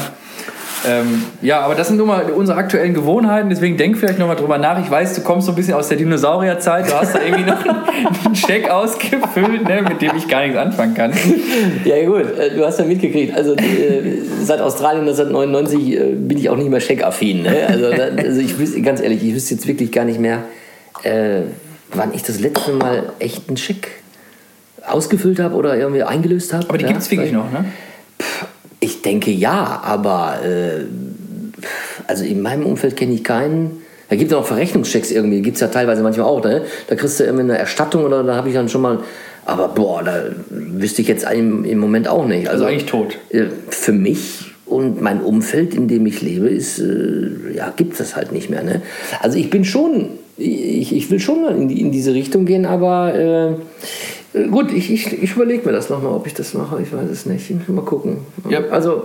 Ähm, 0.87 1.25
ja, 1.43 1.61
aber 1.63 1.75
das 1.75 1.89
sind 1.89 1.97
nun 1.97 2.07
mal 2.07 2.31
unsere 2.31 2.59
aktuellen 2.59 2.95
Gewohnheiten, 2.95 3.49
deswegen 3.51 3.77
denk 3.77 3.99
vielleicht 3.99 4.21
nochmal 4.21 4.37
drüber 4.37 4.59
nach. 4.59 4.81
Ich 4.81 4.89
weiß, 4.89 5.15
du 5.15 5.23
kommst 5.23 5.47
so 5.47 5.53
ein 5.53 5.57
bisschen 5.57 5.75
aus 5.75 5.89
der 5.89 5.97
Dinosaurierzeit, 5.97 6.89
du 6.89 6.95
hast 6.95 7.17
da 7.17 7.21
irgendwie 7.21 7.45
noch 7.45 7.59
einen 8.25 8.37
Scheck 8.37 8.71
ausgefüllt, 8.71 9.65
ne, 9.65 9.83
mit 9.83 10.01
dem 10.01 10.13
ich 10.17 10.29
gar 10.29 10.43
nichts 10.43 10.57
anfangen 10.57 10.95
kann. 10.95 11.13
Ja 11.85 12.05
gut, 12.07 12.39
äh, 12.39 12.55
du 12.55 12.65
hast 12.65 12.79
ja 12.79 12.85
mitgekriegt, 12.85 13.35
also 13.37 13.55
äh, 13.55 14.23
seit 14.43 14.61
Australien 14.61 15.09
1999 15.09 15.93
äh, 15.93 16.15
bin 16.15 16.39
ich 16.39 16.49
auch 16.51 16.57
nicht 16.57 16.71
mehr 16.71 16.81
scheckaffin. 16.81 17.43
Ne? 17.43 17.67
Also, 17.67 17.87
also 17.87 18.41
ich 18.41 18.59
wüsste, 18.59 18.81
ganz 18.83 19.01
ehrlich, 19.01 19.25
ich 19.25 19.35
wüsste 19.35 19.55
jetzt 19.55 19.67
wirklich 19.67 19.91
gar 19.91 20.05
nicht 20.05 20.21
mehr, 20.21 20.45
äh, 21.03 21.43
wann 21.97 22.15
ich 22.15 22.23
das 22.23 22.41
letzte 22.41 22.73
Mal 22.73 23.13
echt 23.19 23.49
einen 23.49 23.57
Scheck 23.57 23.89
ausgefüllt 24.87 25.41
habe 25.41 25.55
oder 25.55 25.77
irgendwie 25.77 26.03
eingelöst 26.03 26.53
habe. 26.53 26.69
Aber 26.69 26.79
die 26.79 26.85
ja? 26.85 26.93
gibt's 26.93 27.11
wirklich 27.11 27.33
noch, 27.33 27.51
ne? 27.51 27.65
Ich 28.81 29.03
denke 29.03 29.31
ja, 29.31 29.81
aber 29.85 30.41
äh, 30.45 30.85
also 32.07 32.25
in 32.25 32.43
meinem 32.43 32.67
Umfeld 32.67 32.97
kenne 32.97 33.15
ich 33.15 33.25
keinen. 33.25 33.83
Da 34.09 34.17
gibt 34.17 34.31
es 34.31 34.37
auch 34.37 34.47
Verrechnungschecks 34.47 35.11
irgendwie, 35.11 35.43
gibt 35.43 35.57
es 35.57 35.61
ja 35.61 35.69
teilweise 35.69 36.03
manchmal 36.03 36.27
auch. 36.27 36.45
Ne? 36.45 36.63
Da 36.87 36.95
kriegst 36.95 37.19
du 37.19 37.25
irgendwie 37.25 37.45
eine 37.45 37.59
Erstattung 37.59 38.05
oder 38.05 38.23
da 38.23 38.37
habe 38.37 38.49
ich 38.49 38.55
dann 38.55 38.69
schon 38.69 38.83
mal. 38.83 39.01
Aber 39.45 39.69
boah, 39.69 40.03
da 40.03 40.25
wüsste 40.51 41.03
ich 41.03 41.09
jetzt 41.09 41.25
im, 41.31 41.65
im 41.65 41.79
Moment 41.79 42.09
auch 42.09 42.27
nicht. 42.27 42.49
Also 42.49 42.65
eigentlich 42.65 42.87
tot. 42.87 43.17
äh, 43.31 43.47
Für 43.71 43.93
mich 43.93 44.53
und 44.67 45.01
mein 45.01 45.21
Umfeld, 45.21 45.75
in 45.75 45.87
dem 45.89 46.05
ich 46.07 46.21
lebe, 46.21 46.49
ist, 46.49 46.81
äh, 46.81 47.55
ja, 47.55 47.73
gibt 47.75 47.99
es 47.99 48.17
halt 48.17 48.33
nicht 48.33 48.51
mehr. 48.51 48.63
Ne? 48.63 48.83
Also 49.21 49.39
ich 49.39 49.49
bin 49.51 49.65
schon, 49.65 50.11
ich, 50.37 50.95
ich 50.95 51.11
will 51.11 51.21
schon 51.21 51.45
in, 51.47 51.69
die, 51.69 51.81
in 51.81 51.91
diese 51.91 52.15
Richtung 52.15 52.45
gehen, 52.45 52.67
aber 52.67 53.15
äh, 53.15 54.45
gut, 54.51 54.73
ich, 54.73 54.91
ich, 54.91 55.23
ich 55.23 55.33
überlege 55.33 55.67
mir 55.67 55.73
das 55.73 55.89
nochmal, 55.89 56.13
ob 56.13 56.27
ich 56.27 56.35
das 56.35 56.55
mache. 56.55 56.83
Ich 56.83 56.93
weiß 56.93 57.09
es 57.11 57.27
nicht. 57.27 57.69
Mal 57.69 57.85
gucken. 57.85 58.19
Ja. 58.49 58.61
Also 58.71 59.03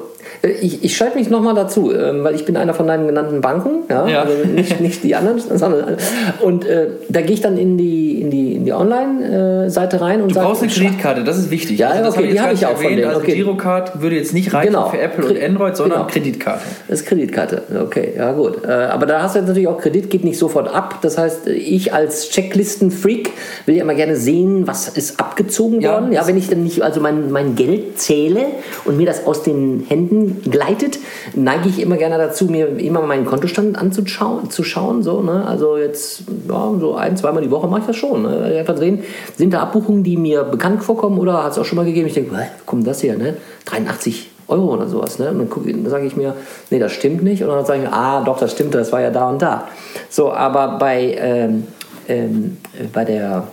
ich, 0.61 0.83
ich 0.83 0.95
schalte 0.95 1.17
mich 1.17 1.29
nochmal 1.29 1.53
dazu, 1.55 1.91
ähm, 1.93 2.23
weil 2.23 2.35
ich 2.35 2.45
bin 2.45 2.57
einer 2.57 2.73
von 2.73 2.87
deinen 2.87 3.07
genannten 3.07 3.41
Banken, 3.41 3.83
ja, 3.89 4.07
Ja. 4.07 4.21
Also 4.23 4.33
nicht, 4.47 4.79
nicht 4.81 5.03
die 5.03 5.15
anderen, 5.15 5.39
sondern 5.57 5.97
und 6.41 6.65
äh, 6.65 6.87
da 7.09 7.21
gehe 7.21 7.33
ich 7.33 7.41
dann 7.41 7.57
in 7.57 7.77
die, 7.77 8.21
in 8.21 8.29
die, 8.31 8.55
in 8.55 8.65
die 8.65 8.73
Online-Seite 8.73 10.01
rein 10.01 10.21
und 10.21 10.29
Du 10.29 10.35
sage, 10.35 10.47
brauchst 10.47 10.63
eine 10.63 10.71
Kreditkarte, 10.71 11.23
das 11.23 11.37
ist 11.37 11.51
wichtig. 11.51 11.79
Ja, 11.79 11.89
das 12.01 12.15
okay, 12.15 12.17
hab 12.17 12.23
die 12.23 12.29
jetzt 12.29 12.39
hab 12.39 12.45
gar 12.47 12.53
ich 12.53 12.65
auch 12.65 12.69
von 12.75 12.83
erwähnt. 12.83 12.99
denen, 12.99 13.07
Also 13.09 13.21
okay. 13.21 13.35
Girocard 13.35 14.01
würde 14.01 14.15
jetzt 14.15 14.33
nicht 14.33 14.53
reichen 14.53 14.73
Genau. 14.73 14.89
für 14.89 14.99
Apple 14.99 15.25
und 15.25 15.37
Kre- 15.37 15.45
Android, 15.45 15.75
sondern 15.77 15.99
genau. 15.99 16.09
Kreditkarte. 16.11 16.61
Das 16.87 17.01
ist 17.01 17.07
Kreditkarte, 17.07 17.61
okay, 17.83 18.13
ja 18.17 18.31
gut. 18.33 18.63
Äh, 18.65 18.71
Aber 18.71 19.05
da 19.05 19.21
hast 19.23 19.35
du 19.35 19.39
jetzt 19.39 19.47
natürlich 19.47 19.67
auch 19.67 19.79
Kredit, 19.79 20.09
geht 20.09 20.23
nicht 20.23 20.37
sofort 20.37 20.73
ab. 20.73 20.99
Das 21.01 21.17
heißt, 21.17 21.47
ich 21.47 21.93
als 21.93 22.29
Checklisten-Freak 22.29 23.29
will 23.65 23.75
ja 23.75 23.83
immer 23.83 23.95
gerne 23.95 24.15
sehen, 24.15 24.67
was 24.67 24.87
ist 24.89 25.19
abgezogen 25.19 25.81
Ja, 25.81 25.93
worden. 25.93 26.11
Ja, 26.11 26.27
wenn 26.27 26.37
ich 26.37 26.49
dann 26.49 26.63
nicht 26.63 26.81
also 26.81 26.99
mein, 27.01 27.31
mein 27.31 27.55
Geld 27.55 27.99
zähle 27.99 28.45
und 28.85 28.97
mir 28.97 29.05
das 29.05 29.25
aus 29.25 29.43
den 29.43 29.85
Händen 29.87 30.10
gleitet, 30.49 30.99
neige 31.35 31.69
ich 31.69 31.79
immer 31.81 31.97
gerne 31.97 32.17
dazu, 32.17 32.45
mir 32.45 32.67
immer 32.79 33.01
meinen 33.01 33.25
Kontostand 33.25 33.77
anzuschauen. 33.77 34.49
Zu 34.49 34.63
schauen, 34.63 35.03
so, 35.03 35.21
ne? 35.21 35.45
Also 35.47 35.77
jetzt 35.77 36.23
ja, 36.47 36.71
so 36.79 36.95
ein, 36.95 37.15
zweimal 37.17 37.41
die 37.41 37.51
Woche 37.51 37.67
mache 37.67 37.81
ich 37.81 37.87
das 37.87 37.95
schon. 37.95 38.23
Ne? 38.23 38.55
Einfach 38.59 38.77
sehen, 38.77 39.03
sind 39.37 39.53
da 39.53 39.61
Abbuchungen, 39.61 40.03
die 40.03 40.17
mir 40.17 40.43
bekannt 40.43 40.83
vorkommen 40.83 41.17
oder 41.17 41.43
hat 41.43 41.53
es 41.53 41.57
auch 41.59 41.65
schon 41.65 41.77
mal 41.77 41.85
gegeben? 41.85 42.07
Ich 42.07 42.13
denke, 42.13 42.31
wo 42.35 42.37
kommt 42.65 42.85
das 42.87 43.01
her? 43.03 43.17
Ne? 43.17 43.35
83 43.65 44.29
Euro 44.47 44.73
oder 44.73 44.87
sowas. 44.87 45.17
Ne? 45.17 45.29
Und 45.29 45.37
dann, 45.39 45.49
guck- 45.49 45.65
dann 45.65 45.89
sage 45.89 46.05
ich 46.05 46.15
mir, 46.17 46.35
nee, 46.69 46.79
das 46.79 46.91
stimmt 46.91 47.23
nicht. 47.23 47.41
Und 47.43 47.49
dann 47.49 47.65
sage 47.65 47.83
ich 47.83 47.89
ah, 47.89 48.21
doch, 48.23 48.37
das 48.37 48.51
stimmt, 48.51 48.75
das 48.75 48.91
war 48.91 49.01
ja 49.01 49.09
da 49.09 49.29
und 49.29 49.41
da. 49.41 49.67
So, 50.09 50.31
aber 50.31 50.77
bei, 50.77 51.15
ähm, 51.17 51.67
ähm, 52.07 52.57
äh, 52.77 52.83
bei 52.91 53.05
der 53.05 53.47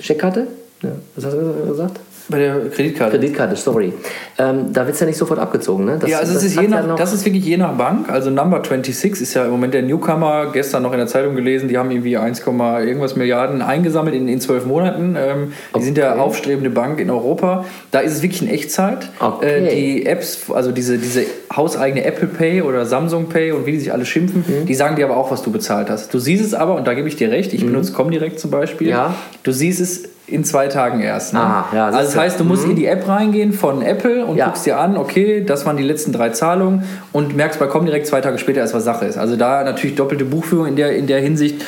Scheckkarte, 0.00 0.46
ja, 0.82 0.90
was 1.14 1.24
hast 1.26 1.34
du 1.34 1.66
gesagt? 1.66 2.00
Bei 2.30 2.38
der 2.38 2.60
Kreditkarte. 2.70 3.16
Kreditkarte, 3.18 3.56
sorry. 3.56 3.92
Ähm, 4.38 4.72
da 4.72 4.84
wird 4.84 4.94
es 4.94 5.00
ja 5.00 5.06
nicht 5.06 5.16
sofort 5.16 5.38
abgezogen. 5.38 5.84
Ne? 5.86 5.96
Das, 5.98 6.10
ja, 6.10 6.18
also 6.18 6.34
das 6.34 6.44
ist, 6.44 6.56
je 6.56 6.62
ja 6.64 6.68
nach, 6.68 6.86
noch- 6.86 6.96
das 6.96 7.12
ist 7.14 7.24
wirklich 7.24 7.44
je 7.44 7.56
nach 7.56 7.72
Bank. 7.72 8.10
Also 8.10 8.30
Number 8.30 8.58
26 8.62 9.22
ist 9.22 9.34
ja 9.34 9.44
im 9.46 9.50
Moment 9.50 9.72
der 9.72 9.82
Newcomer. 9.82 10.50
Gestern 10.52 10.82
noch 10.82 10.92
in 10.92 10.98
der 10.98 11.06
Zeitung 11.06 11.34
gelesen, 11.36 11.68
die 11.68 11.78
haben 11.78 11.90
irgendwie 11.90 12.16
1, 12.18 12.40
irgendwas 12.46 13.16
Milliarden 13.16 13.62
eingesammelt 13.62 14.14
in, 14.14 14.28
in 14.28 14.40
zwölf 14.40 14.66
Monaten. 14.66 15.16
Ähm, 15.18 15.52
die 15.76 15.82
sind 15.82 15.96
ja 15.96 16.12
Okay. 16.12 16.20
aufstrebende 16.20 16.70
Bank 16.70 17.00
in 17.00 17.10
Europa. 17.10 17.64
Da 17.90 18.00
ist 18.00 18.12
es 18.12 18.22
wirklich 18.22 18.42
in 18.42 18.48
Echtzeit. 18.48 19.08
Okay. 19.20 19.64
Äh, 19.66 19.74
die 19.74 20.06
Apps, 20.06 20.50
also 20.52 20.70
diese, 20.70 20.98
diese 20.98 21.24
hauseigene 21.54 22.04
Apple 22.04 22.28
Pay 22.28 22.62
oder 22.62 22.84
Samsung 22.86 23.28
Pay 23.30 23.52
und 23.52 23.64
wie 23.66 23.72
die 23.72 23.78
sich 23.80 23.92
alle 23.92 24.04
schimpfen, 24.04 24.44
Mhm. 24.46 24.66
die 24.66 24.74
sagen 24.74 24.96
dir 24.96 25.06
aber 25.06 25.16
auch, 25.16 25.30
was 25.30 25.42
du 25.42 25.50
bezahlt 25.50 25.88
hast. 25.90 26.12
Du 26.12 26.18
siehst 26.18 26.44
es 26.44 26.52
aber, 26.54 26.74
und 26.74 26.86
da 26.86 26.94
gebe 26.94 27.08
ich 27.08 27.16
dir 27.16 27.30
recht, 27.30 27.52
ich 27.54 27.64
benutze 27.64 27.92
Comdirect 27.92 28.38
zum 28.38 28.50
Beispiel. 28.50 28.88
Mhm. 28.88 28.92
Ja. 28.92 29.14
Du 29.42 29.52
siehst 29.52 29.80
es 29.80 30.02
in 30.30 30.44
zwei 30.44 30.68
Tagen 30.68 31.00
erst. 31.00 31.32
Ne? 31.34 31.40
Ah, 31.40 31.64
ja, 31.74 31.86
also 31.86 31.98
das 31.98 32.16
heißt, 32.16 32.38
du 32.40 32.44
musst 32.44 32.64
in 32.66 32.76
die 32.76 32.86
App 32.86 33.08
reingehen 33.08 33.52
von 33.52 33.82
Apple 33.82 34.24
und 34.26 34.36
Ja. 34.36 34.46
guckst 34.46 34.66
dir 34.66 34.78
an, 34.78 34.96
okay, 34.96 35.42
das 35.44 35.64
waren 35.66 35.76
die 35.76 35.82
letzten 35.82 36.12
drei 36.12 36.30
Zahlungen 36.30 36.84
und 37.12 37.34
merkst 37.36 37.58
bei 37.58 37.66
Comdirect 37.66 38.06
zwei 38.06 38.20
Tage 38.20 38.38
später 38.38 38.60
erst, 38.60 38.74
was 38.74 38.84
Sache 38.84 39.06
ist. 39.06 39.16
Also 39.18 39.36
da 39.36 39.64
natürlich 39.64 39.96
doppelte 39.96 40.24
Buchführung 40.24 40.66
in 40.66 40.76
der, 40.76 40.94
in 40.96 41.06
der 41.06 41.20
Hinsicht. 41.20 41.64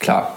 Klar. 0.00 0.36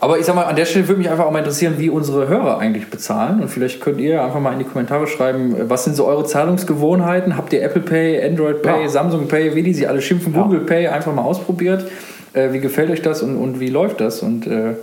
Aber 0.00 0.16
ich 0.18 0.26
sag 0.26 0.36
mal, 0.36 0.44
an 0.44 0.54
der 0.54 0.64
Stelle 0.64 0.86
würde 0.86 1.00
mich 1.00 1.10
einfach 1.10 1.24
auch 1.24 1.32
mal 1.32 1.40
interessieren, 1.40 1.74
wie 1.78 1.90
unsere 1.90 2.28
Hörer 2.28 2.58
eigentlich 2.58 2.88
bezahlen. 2.88 3.40
Und 3.40 3.48
vielleicht 3.48 3.80
könnt 3.80 3.98
ihr 3.98 4.22
einfach 4.22 4.38
mal 4.38 4.52
in 4.52 4.60
die 4.60 4.64
Kommentare 4.64 5.08
schreiben, 5.08 5.56
was 5.68 5.82
sind 5.84 5.96
so 5.96 6.06
eure 6.06 6.24
Zahlungsgewohnheiten? 6.24 7.36
Habt 7.36 7.52
ihr 7.52 7.62
Apple 7.64 7.82
Pay, 7.82 8.24
Android 8.24 8.62
Pay, 8.62 8.82
Ja. 8.82 8.88
Samsung 8.88 9.26
Pay, 9.26 9.56
wie 9.56 9.62
die 9.64 9.74
sie 9.74 9.88
alle 9.88 10.00
schimpfen, 10.00 10.32
Google 10.32 10.60
Pay 10.60 10.86
einfach 10.88 11.12
mal 11.12 11.22
ausprobiert? 11.22 11.84
Äh, 12.32 12.52
wie 12.52 12.60
gefällt 12.60 12.90
euch 12.90 13.02
das 13.02 13.22
und, 13.22 13.36
und 13.36 13.58
wie 13.58 13.70
läuft 13.70 14.00
das? 14.00 14.22
Und 14.22 14.46
äh, 14.46 14.74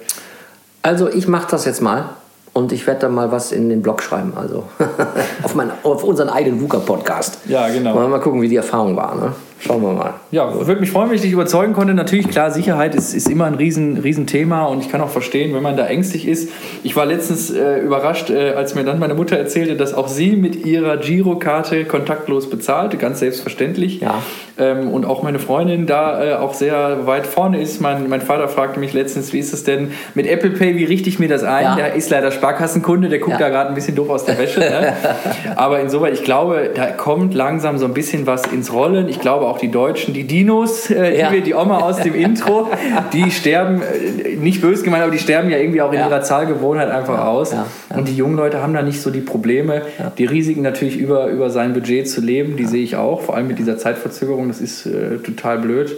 Also 0.85 1.09
ich 1.09 1.27
mache 1.27 1.47
das 1.49 1.65
jetzt 1.65 1.81
mal 1.81 2.09
und 2.53 2.71
ich 2.71 2.85
werde 2.85 2.99
da 2.99 3.09
mal 3.09 3.31
was 3.31 3.51
in 3.51 3.69
den 3.69 3.81
Blog 3.81 4.03
schreiben. 4.03 4.33
Also 4.35 4.65
auf, 5.43 5.55
mein, 5.55 5.71
auf 5.81 6.03
unseren 6.03 6.29
eigenen 6.29 6.61
VUCA-Podcast. 6.61 7.39
Ja, 7.47 7.67
genau. 7.69 7.95
Mal, 7.95 8.07
mal 8.07 8.19
gucken, 8.19 8.39
wie 8.43 8.49
die 8.49 8.57
Erfahrung 8.57 8.95
war. 8.95 9.15
Ne? 9.15 9.31
Schauen 9.65 9.81
wir 9.81 9.93
mal. 9.93 10.13
Ja, 10.31 10.53
würde 10.67 10.79
mich 10.79 10.91
freuen, 10.91 11.09
wenn 11.09 11.15
ich 11.15 11.21
dich 11.21 11.31
überzeugen 11.31 11.73
konnte. 11.73 11.93
Natürlich, 11.93 12.27
klar, 12.29 12.51
Sicherheit 12.51 12.93
ist, 12.93 13.13
ist 13.13 13.29
immer 13.29 13.45
ein 13.45 13.55
riesen, 13.55 13.97
riesen 13.97 14.27
Thema 14.27 14.65
und 14.65 14.79
ich 14.79 14.89
kann 14.91 15.01
auch 15.01 15.09
verstehen, 15.09 15.55
wenn 15.55 15.63
man 15.63 15.75
da 15.75 15.87
ängstlich 15.87 16.27
ist. 16.27 16.49
Ich 16.83 16.95
war 16.95 17.05
letztens 17.05 17.49
äh, 17.49 17.79
überrascht, 17.79 18.29
äh, 18.29 18.51
als 18.51 18.75
mir 18.75 18.83
dann 18.83 18.99
meine 18.99 19.15
Mutter 19.15 19.37
erzählte, 19.37 19.75
dass 19.75 19.93
auch 19.93 20.07
sie 20.07 20.35
mit 20.35 20.65
ihrer 20.65 20.97
Girokarte 20.97 21.85
kontaktlos 21.85 22.49
bezahlt, 22.49 22.97
ganz 22.99 23.19
selbstverständlich. 23.19 24.01
Ja. 24.01 24.21
Ähm, 24.57 24.89
und 24.91 25.05
auch 25.05 25.23
meine 25.23 25.39
Freundin 25.39 25.87
da 25.87 26.23
äh, 26.23 26.33
auch 26.35 26.53
sehr 26.53 27.07
weit 27.07 27.25
vorne 27.25 27.59
ist. 27.61 27.81
Mein, 27.81 28.07
mein 28.07 28.21
Vater 28.21 28.47
fragte 28.47 28.79
mich 28.79 28.93
letztens, 28.93 29.33
wie 29.33 29.39
ist 29.39 29.53
es 29.53 29.63
denn 29.63 29.91
mit 30.13 30.27
Apple 30.27 30.51
Pay, 30.51 30.77
wie 30.77 30.85
richte 30.85 31.09
ich 31.09 31.17
mir 31.19 31.27
das 31.27 31.43
ein? 31.43 31.63
Ja. 31.63 31.75
Der 31.75 31.93
ist 31.95 32.09
leider 32.09 32.31
Sparkassenkunde, 32.31 33.09
der 33.09 33.19
guckt 33.19 33.31
Ja. 33.31 33.39
da 33.39 33.49
gerade 33.49 33.69
ein 33.69 33.75
bisschen 33.75 33.95
doof 33.95 34.09
aus 34.09 34.25
der 34.25 34.37
Wäsche. 34.37 34.59
Ne? 34.59 34.93
Aber 35.55 35.79
insoweit, 35.79 36.13
ich 36.13 36.23
glaube, 36.23 36.69
da 36.73 36.87
kommt 36.91 37.33
langsam 37.33 37.77
so 37.77 37.85
ein 37.85 37.93
bisschen 37.93 38.27
was 38.27 38.45
ins 38.47 38.71
Rollen. 38.71 39.09
Ich 39.09 39.19
glaube 39.19 39.45
auch 39.45 39.54
die 39.57 39.69
Deutschen, 39.71 40.13
die 40.13 40.23
Dinos, 40.25 40.89
äh, 40.89 41.19
Ja. 41.19 41.29
die, 41.31 41.41
die 41.41 41.53
Oma 41.53 41.79
aus 41.79 41.97
dem 42.01 42.15
Intro, 42.15 42.67
die 43.13 43.31
sterben, 43.31 43.81
äh, 43.81 44.35
nicht 44.35 44.61
böse 44.61 44.83
gemeint, 44.83 45.03
aber 45.03 45.11
die 45.11 45.19
sterben 45.19 45.49
ja 45.49 45.57
irgendwie 45.57 45.81
auch 45.81 45.91
in 45.91 45.99
Ja. 45.99 46.07
ihrer 46.07 46.21
Zahlgewohnheit 46.21 46.89
einfach 46.89 47.25
aus. 47.25 47.51
ja, 47.51 47.65
ja. 47.89 47.97
Und 47.97 48.07
die 48.07 48.15
jungen 48.15 48.35
Leute 48.35 48.61
haben 48.61 48.73
da 48.73 48.81
nicht 48.81 49.01
so 49.01 49.09
die 49.11 49.21
Probleme, 49.21 49.81
die 50.17 50.25
Risiken 50.25 50.61
natürlich 50.61 50.97
über, 50.97 51.27
über 51.27 51.49
sein 51.49 51.73
Budget 51.73 52.09
zu 52.09 52.21
leben, 52.21 52.57
die 52.57 52.65
sehe 52.65 52.83
ich 52.83 52.95
auch, 52.95 53.21
vor 53.21 53.35
allem 53.35 53.47
mit 53.47 53.59
dieser 53.59 53.77
Zeitverzögerung, 53.77 54.47
das 54.47 54.61
ist 54.61 54.85
äh, 54.85 55.17
total 55.23 55.59
blöd. 55.59 55.95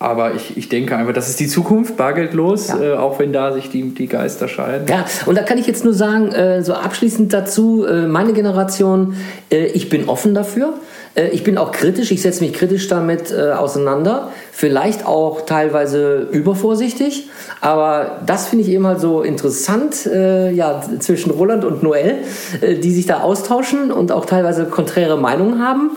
Aber 0.00 0.34
ich, 0.34 0.56
ich 0.58 0.68
denke 0.68 0.94
einfach, 0.96 1.14
das 1.14 1.30
ist 1.30 1.38
die 1.40 1.46
Zukunft, 1.46 1.96
bargeldlos, 1.96 2.68
Ja. 2.68 2.82
äh, 2.82 2.92
auch 2.94 3.18
wenn 3.20 3.32
da 3.32 3.52
sich 3.52 3.70
die, 3.70 3.94
die 3.94 4.06
Geister 4.06 4.48
scheiden. 4.48 4.86
Ja, 4.88 5.04
und 5.24 5.38
da 5.38 5.42
kann 5.42 5.56
ich 5.56 5.66
jetzt 5.66 5.84
nur 5.84 5.94
sagen, 5.94 6.30
äh, 6.32 6.62
so 6.62 6.74
abschließend 6.74 7.32
dazu, 7.32 7.86
äh, 7.86 8.06
meine 8.06 8.32
Generation, 8.34 9.14
äh, 9.50 9.66
ich 9.66 9.88
bin 9.88 10.08
offen 10.08 10.34
dafür. 10.34 10.74
Äh, 11.14 11.28
ich 11.28 11.44
bin 11.44 11.58
auch 11.58 11.72
kritisch, 11.72 12.10
ich 12.10 12.22
setze 12.22 12.42
mich 12.42 12.52
kritisch 12.52 12.88
damit 12.88 13.30
äh, 13.30 13.52
auseinander. 13.52 14.30
Vielleicht 14.52 15.06
auch 15.06 15.42
teilweise 15.42 16.28
übervorsichtig. 16.30 17.28
Aber 17.60 18.18
das 18.26 18.48
finde 18.48 18.64
ich 18.64 18.70
eben 18.70 18.86
halt 18.86 19.00
so 19.00 19.22
interessant, 19.22 20.06
äh, 20.06 20.50
ja, 20.50 20.82
zwischen 21.00 21.30
Roland 21.30 21.64
und 21.64 21.82
Noel, 21.82 22.16
die 22.60 22.92
sich 22.92 23.06
da 23.06 23.20
austauschen 23.20 23.90
und 23.90 24.12
auch 24.12 24.26
teilweise 24.26 24.66
konträre 24.66 25.16
Meinungen 25.16 25.62
haben. 25.62 25.92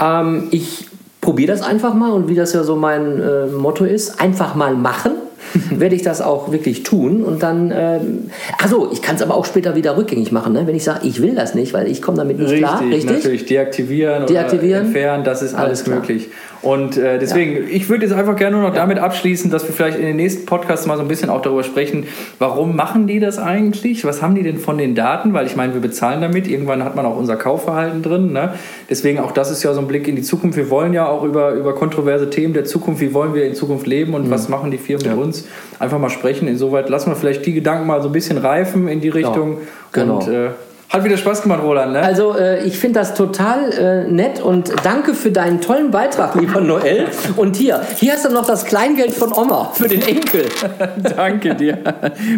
Ähm, 0.00 0.48
ich 0.50 0.86
probiere 1.20 1.52
das 1.52 1.62
einfach 1.62 1.94
mal 1.94 2.12
und 2.12 2.28
wie 2.28 2.34
das 2.34 2.52
ja 2.52 2.62
so 2.62 2.76
mein 2.76 3.52
Motto 3.52 3.84
ist, 3.84 4.20
einfach 4.20 4.54
mal 4.54 4.74
machen. 4.74 5.12
werde 5.70 5.94
ich 5.94 6.02
das 6.02 6.20
auch 6.20 6.52
wirklich 6.52 6.82
tun 6.82 7.22
und 7.22 7.42
dann, 7.42 7.72
ähm, 7.74 8.30
also 8.62 8.90
ich 8.92 9.02
kann 9.02 9.16
es 9.16 9.22
aber 9.22 9.34
auch 9.34 9.44
später 9.44 9.74
wieder 9.74 9.96
rückgängig 9.96 10.32
machen, 10.32 10.52
ne? 10.52 10.66
wenn 10.66 10.74
ich 10.74 10.84
sage, 10.84 11.00
ich 11.06 11.22
will 11.22 11.34
das 11.34 11.54
nicht, 11.54 11.72
weil 11.72 11.88
ich 11.88 12.02
komme 12.02 12.18
damit 12.18 12.38
nicht 12.38 12.56
klar, 12.56 12.80
richtig? 12.80 13.06
natürlich. 13.06 13.46
Deaktivieren, 13.46 14.26
Deaktivieren. 14.26 14.80
oder 14.80 14.86
entfernen, 14.86 15.24
das 15.24 15.42
ist 15.42 15.54
alles, 15.54 15.86
Alles 15.86 15.86
möglich. 15.86 16.28
Und 16.62 16.96
äh, 16.96 17.18
deswegen, 17.18 17.68
ich 17.70 17.88
würde 17.88 18.04
jetzt 18.04 18.14
einfach 18.14 18.36
gerne 18.36 18.56
nur 18.56 18.68
noch 18.68 18.74
damit 18.74 18.98
abschließen, 18.98 19.50
dass 19.50 19.66
wir 19.66 19.74
vielleicht 19.74 19.98
in 19.98 20.04
den 20.04 20.16
nächsten 20.16 20.44
Podcasts 20.44 20.86
mal 20.86 20.96
so 20.96 21.02
ein 21.02 21.08
bisschen 21.08 21.30
auch 21.30 21.40
darüber 21.40 21.62
sprechen, 21.62 22.06
warum 22.38 22.74
machen 22.74 23.06
die 23.06 23.20
das 23.20 23.38
eigentlich? 23.38 24.04
Was 24.04 24.22
haben 24.22 24.34
die 24.34 24.42
denn 24.42 24.58
von 24.58 24.76
den 24.76 24.94
Daten? 24.94 25.32
Weil 25.32 25.46
ich 25.46 25.56
meine, 25.56 25.74
wir 25.74 25.80
bezahlen 25.80 26.20
damit. 26.20 26.48
Irgendwann 26.48 26.82
hat 26.84 26.96
man 26.96 27.06
auch 27.06 27.16
unser 27.16 27.36
Kaufverhalten 27.36 28.02
drin. 28.02 28.32
Ne? 28.32 28.54
Deswegen 28.90 29.20
auch 29.20 29.32
das 29.32 29.50
ist 29.50 29.62
ja 29.62 29.72
so 29.72 29.80
ein 29.80 29.86
Blick 29.86 30.08
in 30.08 30.16
die 30.16 30.22
Zukunft. 30.22 30.56
Wir 30.56 30.68
wollen 30.70 30.92
ja 30.92 31.08
auch 31.08 31.22
über, 31.22 31.52
über 31.52 31.74
kontroverse 31.74 32.28
Themen 32.30 32.54
der 32.54 32.64
Zukunft, 32.64 33.00
wie 33.00 33.14
wollen 33.14 33.34
wir 33.34 33.44
in 33.44 33.54
Zukunft 33.54 33.86
leben 33.86 34.14
und 34.14 34.30
was 34.30 34.48
machen 34.48 34.70
die 34.70 34.78
Firmen 34.78 35.08
mit 35.08 35.18
uns, 35.18 35.46
einfach 35.78 35.98
mal 35.98 36.10
sprechen. 36.10 36.48
Insoweit 36.48 36.88
lassen 36.88 37.10
wir 37.10 37.16
vielleicht 37.16 37.46
die 37.46 37.52
Gedanken 37.52 37.86
mal 37.86 38.02
so 38.02 38.08
ein 38.08 38.12
bisschen 38.12 38.38
reifen 38.38 38.88
in 38.88 39.00
die 39.00 39.08
Richtung. 39.08 39.58
genau. 39.92 40.18
Und 40.18 40.28
äh, 40.28 40.50
hat 40.88 41.04
wieder 41.04 41.18
Spaß 41.18 41.42
gemacht, 41.42 41.62
Roland. 41.62 41.92
Ne? 41.92 42.00
Also 42.00 42.34
äh, 42.36 42.64
ich 42.64 42.78
finde 42.78 43.00
das 43.00 43.14
total 43.14 43.72
äh, 43.72 44.10
nett 44.10 44.40
und 44.40 44.72
danke 44.84 45.12
für 45.14 45.30
deinen 45.30 45.60
tollen 45.60 45.90
Beitrag, 45.90 46.34
lieber 46.34 46.60
Noel. 46.60 47.08
Und 47.36 47.56
hier, 47.56 47.82
hier 47.96 48.14
hast 48.14 48.24
du 48.24 48.30
noch 48.30 48.46
das 48.46 48.64
Kleingeld 48.64 49.12
von 49.12 49.32
Oma 49.32 49.72
für 49.74 49.88
den 49.88 50.02
Enkel. 50.02 50.46
Danke 51.16 51.54
dir. 51.54 51.78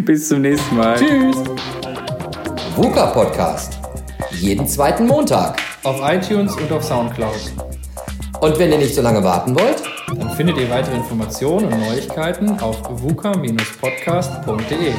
Bis 0.03 0.27
zum 0.27 0.41
nächsten 0.41 0.75
Mal. 0.75 0.97
Tschüss. 0.97 1.37
VUCA 2.75 3.07
Podcast. 3.07 3.79
Jeden 4.31 4.67
zweiten 4.67 5.07
Montag. 5.07 5.57
Auf 5.83 6.01
iTunes 6.03 6.55
und 6.55 6.71
auf 6.71 6.83
Soundcloud. 6.83 7.53
Und 8.41 8.59
wenn 8.59 8.71
ihr 8.71 8.77
nicht 8.79 8.95
so 8.95 9.01
lange 9.01 9.23
warten 9.23 9.55
wollt, 9.55 9.81
Dann 10.17 10.29
findet 10.31 10.57
ihr 10.57 10.69
weitere 10.69 10.95
Informationen 10.95 11.71
und 11.71 11.79
Neuigkeiten 11.79 12.59
auf 12.59 12.81
vuka-podcast.de. 13.01 14.93